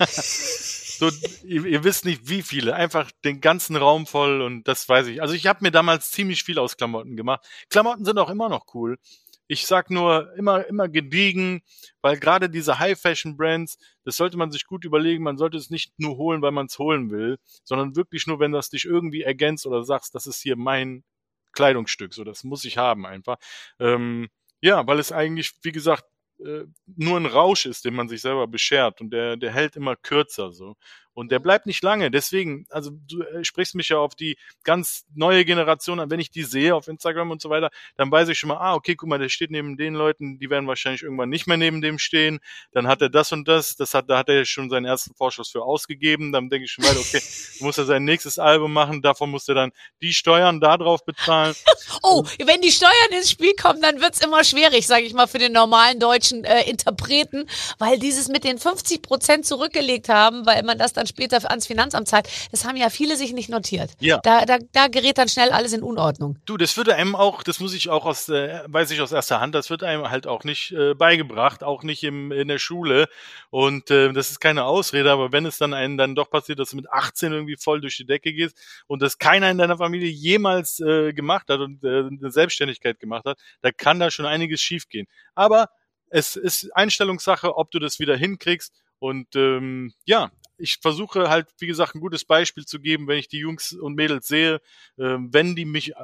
[0.99, 1.11] so,
[1.45, 2.75] ihr, ihr wisst nicht, wie viele.
[2.75, 5.21] Einfach den ganzen Raum voll und das weiß ich.
[5.21, 7.45] Also ich habe mir damals ziemlich viel aus Klamotten gemacht.
[7.69, 8.99] Klamotten sind auch immer noch cool.
[9.47, 11.63] Ich sag nur immer, immer gediegen,
[12.01, 15.23] weil gerade diese High-Fashion-Brands, das sollte man sich gut überlegen.
[15.25, 18.53] Man sollte es nicht nur holen, weil man es holen will, sondern wirklich nur, wenn
[18.53, 21.05] das dich irgendwie ergänzt oder sagst, das ist hier mein
[21.53, 22.15] Kleidungsstück.
[22.15, 23.37] So, das muss ich haben einfach.
[23.79, 24.29] Ähm,
[24.61, 26.05] ja, weil es eigentlich, wie gesagt,
[26.41, 29.97] äh, nur ein Rausch ist, den man sich selber beschert und der, der hält immer
[29.97, 30.77] kürzer so.
[31.15, 32.11] Und der bleibt nicht lange.
[32.11, 36.11] Deswegen, also du äh, sprichst mich ja auf die ganz neue Generation an.
[36.11, 38.75] Wenn ich die sehe auf Instagram und so weiter, dann weiß ich schon mal, ah,
[38.75, 41.81] okay, guck mal, der steht neben den Leuten, die werden wahrscheinlich irgendwann nicht mehr neben
[41.81, 42.41] dem stehen.
[42.73, 45.15] Dann hat er das und das, das hat, da hat er ja schon seinen ersten
[45.15, 46.33] Vorschuss für ausgegeben.
[46.33, 47.23] Dann denke ich schon weiter, okay,
[47.61, 49.71] muss er sein nächstes Album machen, davon muss er dann
[50.03, 51.55] die Steuern da drauf bezahlen.
[52.03, 55.39] Oh, wenn die Steuern ins Spiel kommen, dann wird's immer schwierig, sage ich mal, für
[55.39, 57.47] den normalen deutschen äh, Interpreten,
[57.79, 62.09] weil dieses mit den 50 Prozent zurückgelegt haben, weil man das dann später ans Finanzamt
[62.09, 63.91] zahlt, das haben ja viele sich nicht notiert.
[64.01, 64.21] Ja.
[64.23, 66.39] Da, da, da gerät dann schnell alles in Unordnung.
[66.47, 69.41] Du, das wird einem auch, das muss ich auch aus, äh, weiß ich aus erster
[69.41, 73.09] Hand, das wird einem halt auch nicht äh, beigebracht, auch nicht im, in der Schule.
[73.51, 76.71] Und äh, das ist keine Ausrede, aber wenn es dann einem dann doch passiert, dass
[76.71, 80.09] du mit 18 irgendwie voll durch die Decke gehst und das keiner in deiner Familie
[80.09, 84.61] jemals äh, gemacht hat und äh, eine Selbstständigkeit gemacht hat, da kann da schon einiges
[84.61, 85.07] schiefgehen.
[85.35, 85.69] Aber
[86.15, 88.73] es ist Einstellungssache, ob du das wieder hinkriegst.
[89.01, 93.29] Und ähm, ja, ich versuche halt, wie gesagt, ein gutes Beispiel zu geben, wenn ich
[93.29, 94.61] die Jungs und Mädels sehe.
[94.99, 95.95] Ähm, wenn die mich äh,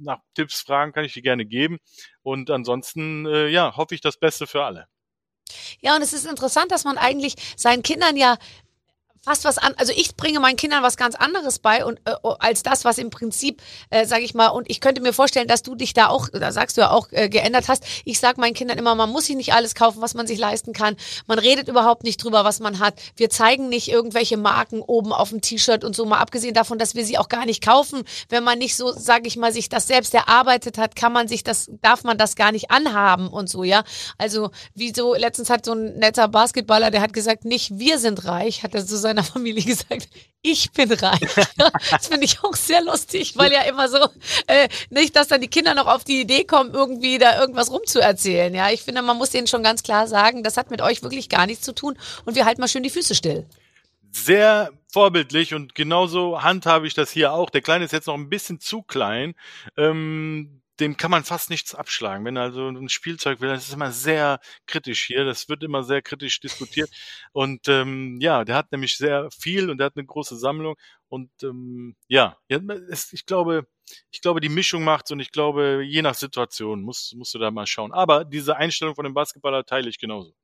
[0.00, 1.78] nach Tipps fragen, kann ich die gerne geben.
[2.22, 4.86] Und ansonsten, äh, ja, hoffe ich das Beste für alle.
[5.80, 8.38] Ja, und es ist interessant, dass man eigentlich seinen Kindern ja
[9.24, 12.64] fast was an, also ich bringe meinen Kindern was ganz anderes bei und äh, als
[12.64, 15.76] das, was im Prinzip, äh, sage ich mal, und ich könnte mir vorstellen, dass du
[15.76, 17.84] dich da auch, da sagst du ja auch, äh, geändert hast.
[18.04, 20.72] Ich sag meinen Kindern immer, man muss sich nicht alles kaufen, was man sich leisten
[20.72, 20.96] kann.
[21.28, 22.94] Man redet überhaupt nicht drüber, was man hat.
[23.14, 26.96] Wir zeigen nicht irgendwelche Marken oben auf dem T-Shirt und so, mal abgesehen davon, dass
[26.96, 28.02] wir sie auch gar nicht kaufen.
[28.28, 31.44] Wenn man nicht so, sage ich mal, sich das selbst erarbeitet hat, kann man sich
[31.44, 33.84] das, darf man das gar nicht anhaben und so, ja.
[34.18, 38.24] Also, wie so, letztens hat so ein netter Basketballer, der hat gesagt, nicht wir sind
[38.24, 40.08] reich, hat er zu seiner Familie gesagt,
[40.42, 41.20] ich bin reich.
[41.90, 43.98] das finde ich auch sehr lustig, weil ja immer so,
[44.46, 48.54] äh, nicht, dass dann die Kinder noch auf die Idee kommen, irgendwie da irgendwas rumzuerzählen.
[48.54, 51.28] Ja, ich finde, man muss denen schon ganz klar sagen, das hat mit euch wirklich
[51.28, 53.46] gar nichts zu tun und wir halten mal schön die Füße still.
[54.10, 57.48] Sehr vorbildlich und genauso handhabe ich das hier auch.
[57.48, 59.34] Der Kleine ist jetzt noch ein bisschen zu klein.
[59.76, 62.24] Ähm, dem kann man fast nichts abschlagen.
[62.24, 65.24] Wenn er also ein Spielzeug will, das ist immer sehr kritisch hier.
[65.24, 66.90] Das wird immer sehr kritisch diskutiert.
[67.32, 70.74] Und ähm, ja, der hat nämlich sehr viel und der hat eine große Sammlung.
[71.08, 73.66] Und ähm, ja, ich glaube,
[74.10, 77.50] ich glaube, die Mischung macht's und ich glaube, je nach Situation musst, musst du da
[77.50, 77.92] mal schauen.
[77.92, 80.34] Aber diese Einstellung von dem Basketballer teile ich genauso.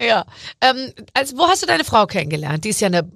[0.00, 0.24] Ja.
[0.60, 2.64] Ähm, also wo hast du deine Frau kennengelernt?
[2.64, 3.10] Die ist ja eine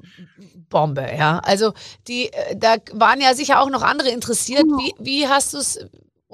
[0.68, 1.38] Bombe, ja.
[1.38, 1.72] Also
[2.08, 4.64] die, äh, da waren ja sicher auch noch andere interessiert.
[4.64, 5.78] Wie, wie hast du es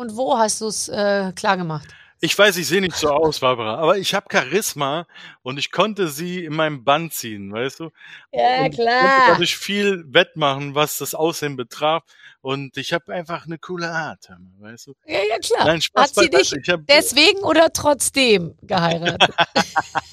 [0.00, 1.88] und wo hast du es äh, klar gemacht?
[2.22, 5.06] Ich weiß, ich sehe nicht so aus, Barbara, aber ich habe Charisma
[5.42, 7.90] und ich konnte sie in meinem Band ziehen, weißt du?
[8.30, 9.00] Ja, und klar.
[9.00, 12.02] konnte dadurch viel wettmachen, was das Aussehen betraf.
[12.42, 14.94] Und ich habe einfach eine coole Art, weißt du?
[15.06, 15.66] Ja, ja, klar.
[15.66, 19.34] Nein, Spaß Hat sie dich Ich deswegen oder trotzdem geheiratet?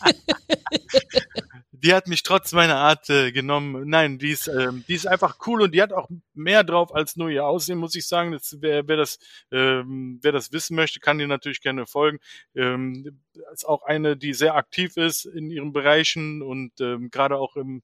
[1.83, 3.87] die hat mich trotz meiner Art äh, genommen.
[3.89, 7.15] Nein, die ist, ähm, die ist einfach cool und die hat auch mehr drauf als
[7.15, 8.31] nur ihr Aussehen, muss ich sagen.
[8.31, 9.19] Das, wer, wer, das,
[9.51, 12.19] ähm, wer das wissen möchte, kann dir natürlich gerne folgen.
[12.55, 13.19] Ähm,
[13.53, 17.83] ist auch eine, die sehr aktiv ist in ihren Bereichen und ähm, gerade auch im,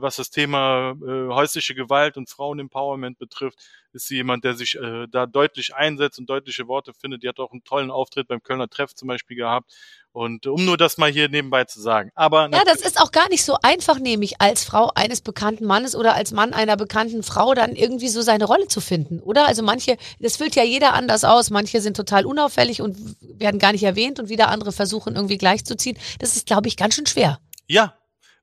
[0.00, 3.58] was das Thema äh, häusliche Gewalt und Frauenempowerment betrifft,
[3.92, 7.22] ist sie jemand, der sich äh, da deutlich einsetzt und deutliche Worte findet.
[7.22, 9.72] Die hat auch einen tollen Auftritt beim Kölner Treff zum Beispiel gehabt.
[10.12, 12.10] Und um nur das mal hier nebenbei zu sagen.
[12.14, 15.96] Aber Ja, das ist auch gar nicht so einfach, nämlich als Frau eines bekannten Mannes
[15.96, 19.46] oder als Mann einer bekannten Frau dann irgendwie so seine Rolle zu finden, oder?
[19.46, 21.50] Also manche, das füllt ja jeder anders aus.
[21.50, 25.96] Manche sind total unauffällig und werden gar nicht erwähnt und wieder andere versuchen irgendwie gleichzuziehen.
[26.18, 27.40] Das ist, glaube ich, ganz schön schwer.
[27.66, 27.94] Ja,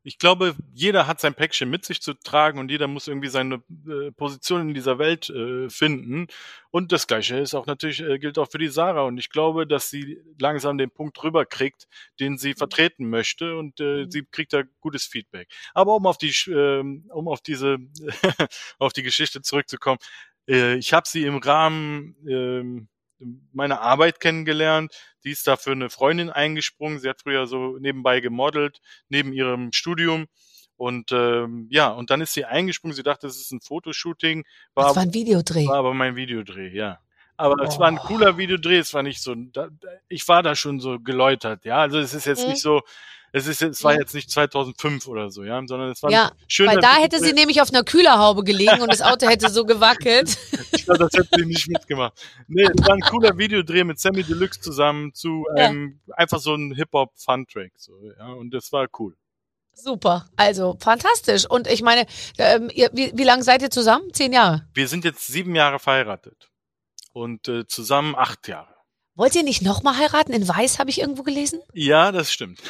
[0.03, 3.61] ich glaube, jeder hat sein Päckchen mit sich zu tragen und jeder muss irgendwie seine
[3.87, 6.27] äh, Position in dieser Welt äh, finden.
[6.71, 9.03] Und das Gleiche ist auch natürlich, äh, gilt auch für die Sarah.
[9.03, 11.87] Und ich glaube, dass sie langsam den Punkt rüberkriegt,
[12.19, 14.11] den sie vertreten möchte und äh, Mhm.
[14.11, 15.49] sie kriegt da gutes Feedback.
[15.73, 17.77] Aber um auf die, ähm, um auf diese,
[18.79, 19.99] auf die Geschichte zurückzukommen,
[20.47, 22.87] äh, ich habe sie im Rahmen ähm,
[23.51, 24.93] meiner Arbeit kennengelernt.
[25.23, 26.99] Die ist da für eine Freundin eingesprungen.
[26.99, 30.27] Sie hat früher so nebenbei gemodelt, neben ihrem Studium.
[30.77, 32.95] Und ähm, ja, und dann ist sie eingesprungen.
[32.95, 34.45] Sie dachte, es ist ein Fotoshooting,
[34.75, 35.67] war, Das war ein Videodreh.
[35.67, 36.99] war aber mein Videodreh, ja.
[37.35, 39.33] Aber es war ein cooler Videodreh, es war nicht so,
[40.09, 41.77] ich war da schon so geläutert, ja.
[41.77, 42.49] Also es ist jetzt Mhm.
[42.51, 42.81] nicht so,
[43.31, 46.35] es ist es war jetzt nicht 2005 oder so, ja, sondern es war Ja, ein
[46.47, 49.65] schöner Weil da hätte sie nämlich auf einer Kühlerhaube gelegen und das Auto hätte so
[49.65, 50.37] gewackelt.
[50.71, 52.13] Ich glaube, das hätte sie nicht mitgemacht.
[52.47, 55.67] Nee, es war ein cooler Videodreh mit Sammy Deluxe zusammen zu Ja.
[55.67, 58.27] einem, einfach so ein Hip-Hop-Fun-Track, so, ja.
[58.33, 59.15] Und das war cool.
[59.73, 60.27] Super.
[60.35, 61.45] Also fantastisch.
[61.49, 62.05] Und ich meine,
[62.37, 64.11] ähm, ihr, wie, wie lange seid ihr zusammen?
[64.13, 64.67] Zehn Jahre.
[64.73, 66.49] Wir sind jetzt sieben Jahre verheiratet.
[67.13, 68.73] Und äh, zusammen acht Jahre.
[69.19, 70.31] Wollt ihr nicht nochmal heiraten?
[70.31, 71.59] In Weiß habe ich irgendwo gelesen?
[71.73, 72.61] Ja, das stimmt.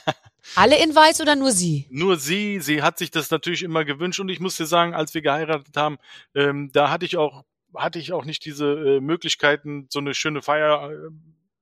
[0.54, 1.86] Alle in Weiß oder nur sie?
[1.88, 5.14] Nur sie, sie hat sich das natürlich immer gewünscht und ich muss dir sagen, als
[5.14, 5.96] wir geheiratet haben,
[6.34, 7.44] ähm, da hatte ich auch,
[7.74, 11.08] hatte ich auch nicht diese äh, Möglichkeiten, so eine schöne Feier, äh,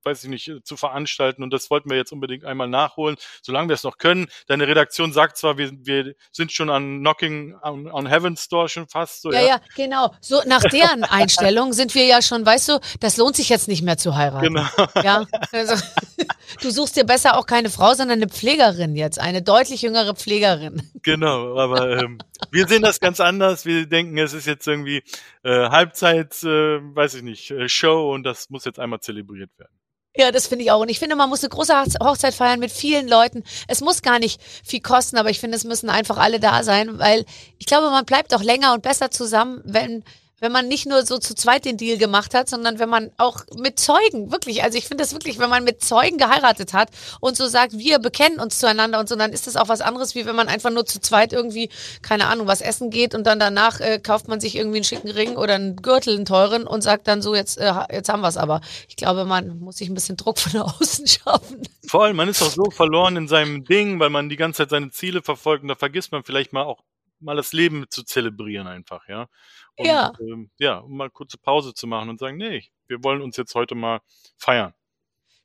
[0.05, 3.69] weiß ich nicht, äh, zu veranstalten und das wollten wir jetzt unbedingt einmal nachholen, solange
[3.69, 4.29] wir es noch können.
[4.47, 8.89] Deine Redaktion sagt zwar, wir, wir sind schon an Knocking on, on Heaven's Door schon
[8.89, 10.15] fast so, Ja, ja, genau.
[10.21, 13.83] So nach deren Einstellung sind wir ja schon, weißt du, das lohnt sich jetzt nicht
[13.83, 14.47] mehr zu heiraten.
[14.47, 14.67] Genau.
[15.03, 15.83] Ja, also,
[16.63, 20.83] du suchst dir besser auch keine Frau, sondern eine Pflegerin jetzt, eine deutlich jüngere Pflegerin.
[21.05, 22.19] Genau, aber ähm,
[22.53, 23.67] wir sehen das ganz anders.
[23.67, 25.03] Wir denken, es ist jetzt irgendwie
[25.43, 29.73] äh, Halbzeit, äh, weiß ich nicht, äh, Show und das muss jetzt einmal zelebriert werden.
[30.15, 30.81] Ja, das finde ich auch.
[30.81, 33.45] Und ich finde, man muss eine große Hochze- Hochzeit feiern mit vielen Leuten.
[33.67, 36.99] Es muss gar nicht viel kosten, aber ich finde, es müssen einfach alle da sein,
[36.99, 37.25] weil
[37.59, 40.05] ich glaube, man bleibt auch länger und besser zusammen, wenn
[40.43, 43.45] wenn man nicht nur so zu zweit den Deal gemacht hat, sondern wenn man auch
[43.57, 46.91] mit Zeugen, wirklich, also ich finde das wirklich, wenn man mit Zeugen geheiratet hat
[47.21, 50.17] und so sagt, wir bekennen uns zueinander und so, dann ist das auch was anderes,
[50.17, 51.71] wie wenn man einfach nur zu zweit irgendwie,
[52.03, 55.11] keine Ahnung, was essen geht und dann danach äh, kauft man sich irgendwie einen schicken
[55.13, 58.29] Ring oder einen Gürtel, einen teuren und sagt dann so, jetzt, äh, jetzt haben wir
[58.29, 58.63] es aber.
[58.89, 61.63] Ich glaube, man muss sich ein bisschen Druck von außen schaffen.
[61.87, 64.91] Voll, man ist auch so verloren in seinem Ding, weil man die ganze Zeit seine
[64.91, 66.83] Ziele verfolgt und da vergisst man vielleicht mal auch
[67.23, 69.29] mal das Leben zu zelebrieren einfach, ja.
[69.77, 70.13] Und, Ja.
[70.21, 73.55] Ähm, ja, um mal kurze Pause zu machen und sagen, nee, wir wollen uns jetzt
[73.55, 74.01] heute mal
[74.37, 74.75] feiern.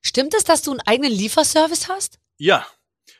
[0.01, 2.19] Stimmt es, dass du einen eigenen Lieferservice hast?
[2.37, 2.65] Ja,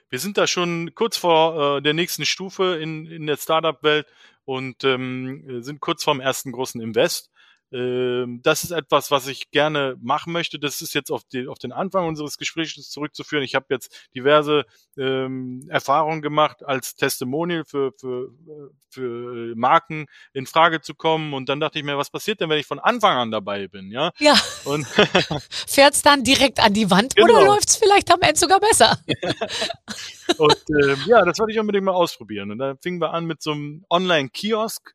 [0.09, 4.07] wir sind da schon kurz vor äh, der nächsten Stufe in, in der Startup-Welt
[4.45, 7.29] und ähm, sind kurz vorm ersten großen Invest.
[7.71, 10.57] Ähm, das ist etwas, was ich gerne machen möchte.
[10.59, 13.43] Das ist jetzt auf, die, auf den Anfang unseres Gesprächs zurückzuführen.
[13.43, 14.65] Ich habe jetzt diverse
[14.97, 21.33] ähm, Erfahrungen gemacht, als Testimonial für, für, äh, für Marken in Frage zu kommen.
[21.33, 23.91] Und dann dachte ich mir, was passiert denn, wenn ich von Anfang an dabei bin?
[23.91, 24.11] Ja.
[24.19, 24.35] Ja.
[24.63, 24.85] Und
[25.67, 27.53] Fährt's dann direkt an die Wand oder Genau.
[27.53, 28.97] läuft's vielleicht am Ende sogar besser?
[30.37, 32.51] Und ähm, ja, das wollte ich unbedingt mal ausprobieren.
[32.51, 34.93] Und dann fingen wir an mit so einem Online-Kiosk.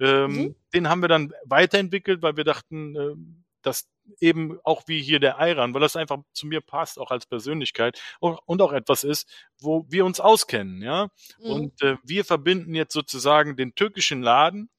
[0.00, 0.54] Ähm, Mhm.
[0.74, 3.88] Den haben wir dann weiterentwickelt, weil wir dachten, ähm, dass
[4.20, 8.00] eben auch wie hier der Ayran, weil das einfach zu mir passt, auch als Persönlichkeit
[8.20, 9.28] und auch etwas ist,
[9.60, 11.08] wo wir uns auskennen, ja.
[11.38, 11.50] Mhm.
[11.50, 14.70] Und äh, wir verbinden jetzt sozusagen den türkischen Laden,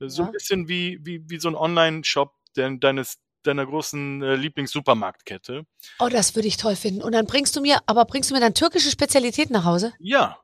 [0.00, 0.08] ja.
[0.08, 5.64] so ein bisschen wie, wie, wie so ein Online-Shop deines deiner großen äh, Lieblings-Supermarktkette.
[5.98, 7.02] Oh, das würde ich toll finden.
[7.02, 9.92] Und dann bringst du mir, aber bringst du mir dann türkische Spezialitäten nach Hause?
[9.98, 10.41] Ja,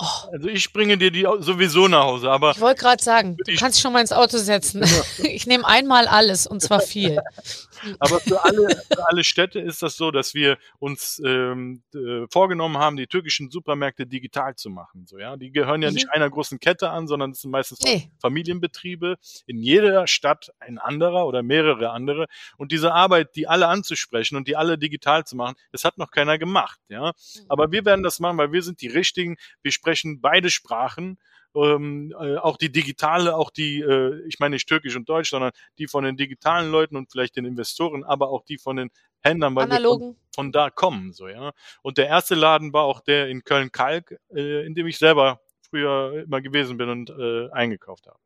[0.00, 0.28] Oh.
[0.32, 2.50] Also ich bringe dir die sowieso nach Hause, aber.
[2.50, 4.84] Ich wollte gerade sagen, du kannst schon mal ins Auto setzen.
[5.22, 7.20] ich nehme einmal alles und zwar viel.
[7.98, 12.78] aber für alle, für alle Städte ist das so, dass wir uns ähm, äh, vorgenommen
[12.78, 15.06] haben, die türkischen Supermärkte digital zu machen.
[15.06, 15.36] So, ja?
[15.36, 15.94] Die gehören ja mhm.
[15.94, 18.10] nicht einer großen Kette an, sondern es sind meistens nee.
[18.20, 19.16] Familienbetriebe.
[19.46, 22.26] In jeder Stadt ein anderer oder mehrere andere.
[22.56, 26.10] Und diese Arbeit, die alle anzusprechen und die alle digital zu machen, das hat noch
[26.10, 26.80] keiner gemacht.
[26.88, 27.08] Ja?
[27.08, 27.44] Mhm.
[27.48, 29.36] Aber wir werden das machen, weil wir sind die richtigen.
[29.62, 31.18] Wir sprechen beide Sprachen.
[31.54, 35.52] Ähm, äh, auch die digitale, auch die, äh, ich meine nicht türkisch und deutsch, sondern
[35.78, 38.90] die von den digitalen Leuten und vielleicht den Investoren, aber auch die von den
[39.20, 40.08] Händlern, weil Analogen.
[40.08, 41.52] wir von, von, da kommen, so, ja.
[41.82, 46.24] Und der erste Laden war auch der in Köln-Kalk, äh, in dem ich selber früher
[46.24, 48.18] immer gewesen bin und äh, eingekauft habe.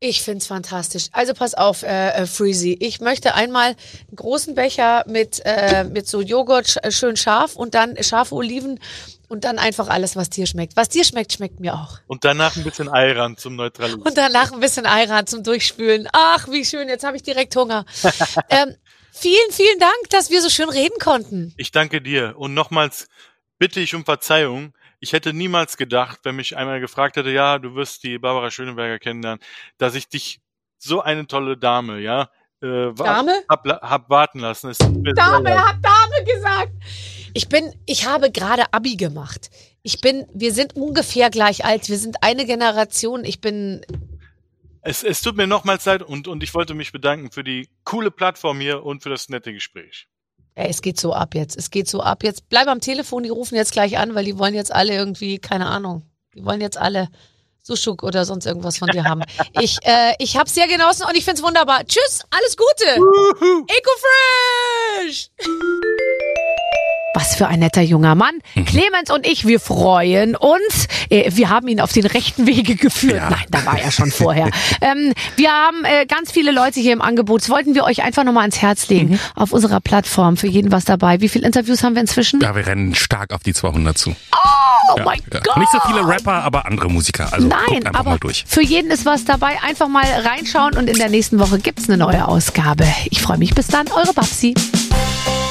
[0.00, 1.06] Ich find's fantastisch.
[1.10, 2.76] Also pass auf, äh, äh, Freezy.
[2.78, 7.74] Ich möchte einmal einen großen Becher mit, äh, mit so Joghurt sch schön scharf und
[7.74, 8.78] dann scharfe Oliven
[9.26, 10.76] und dann einfach alles, was dir schmeckt.
[10.76, 11.98] Was dir schmeckt, schmeckt mir auch.
[12.06, 14.02] Und danach ein bisschen Ayran zum Neutralisieren.
[14.02, 16.08] Und danach ein bisschen Ayran zum Durchspülen.
[16.12, 17.84] Ach, wie schön, jetzt habe ich direkt Hunger.
[18.50, 18.76] ähm,
[19.12, 21.54] vielen, vielen Dank, dass wir so schön reden konnten.
[21.56, 22.36] Ich danke dir.
[22.38, 23.08] Und nochmals
[23.58, 24.74] bitte ich um Verzeihung.
[25.00, 28.98] Ich hätte niemals gedacht, wenn mich einmal gefragt hätte, ja, du wirst die Barbara Schöneberger
[28.98, 29.40] kennenlernen,
[29.78, 30.40] dass ich dich
[30.78, 32.30] so eine tolle Dame, ja,
[32.62, 33.32] äh, Dame?
[33.48, 34.72] Hab, hab warten lassen.
[35.14, 36.72] Dame, er hat Dame gesagt.
[37.34, 39.50] Ich bin, ich habe gerade Abi gemacht.
[39.82, 41.88] Ich bin, wir sind ungefähr gleich alt.
[41.88, 43.24] Wir sind eine Generation.
[43.24, 43.84] Ich bin.
[44.82, 48.10] Es, es tut mir nochmals leid und, und ich wollte mich bedanken für die coole
[48.10, 50.08] Plattform hier und für das nette Gespräch.
[50.58, 51.56] Ey, es geht so ab jetzt.
[51.56, 52.48] Es geht so ab jetzt.
[52.48, 55.66] Bleib am Telefon, die rufen jetzt gleich an, weil die wollen jetzt alle irgendwie, keine
[55.66, 56.02] Ahnung,
[56.34, 57.08] die wollen jetzt alle
[57.62, 59.22] Sushuk oder sonst irgendwas von dir haben.
[59.60, 61.84] Ich, äh, ich habe sehr genossen und ich find's wunderbar.
[61.86, 62.88] Tschüss, alles Gute.
[63.68, 65.30] Ecofresh.
[67.18, 68.38] Was für ein netter junger Mann.
[68.54, 68.64] Mhm.
[68.64, 70.86] Clemens und ich, wir freuen uns.
[71.10, 73.16] Äh, wir haben ihn auf den rechten Wege geführt.
[73.16, 73.30] Ja.
[73.30, 74.50] Nein, da war er schon vorher.
[74.80, 77.40] ähm, wir haben äh, ganz viele Leute hier im Angebot.
[77.40, 79.10] Das wollten wir euch einfach nochmal ans Herz legen.
[79.10, 79.18] Mhm.
[79.34, 80.36] Auf unserer Plattform.
[80.36, 81.20] Für jeden was dabei.
[81.20, 82.40] Wie viele Interviews haben wir inzwischen?
[82.40, 84.14] Ja, wir rennen stark auf die 200 zu.
[84.30, 85.40] Oh ja, mein ja.
[85.40, 85.56] Gott.
[85.56, 87.32] Nicht so viele Rapper, aber andere Musiker.
[87.32, 88.16] Also Nein, aber
[88.46, 89.60] für jeden ist was dabei.
[89.66, 92.86] Einfach mal reinschauen und in der nächsten Woche gibt's eine neue Ausgabe.
[93.10, 93.56] Ich freue mich.
[93.56, 94.54] Bis dann, eure Babsi.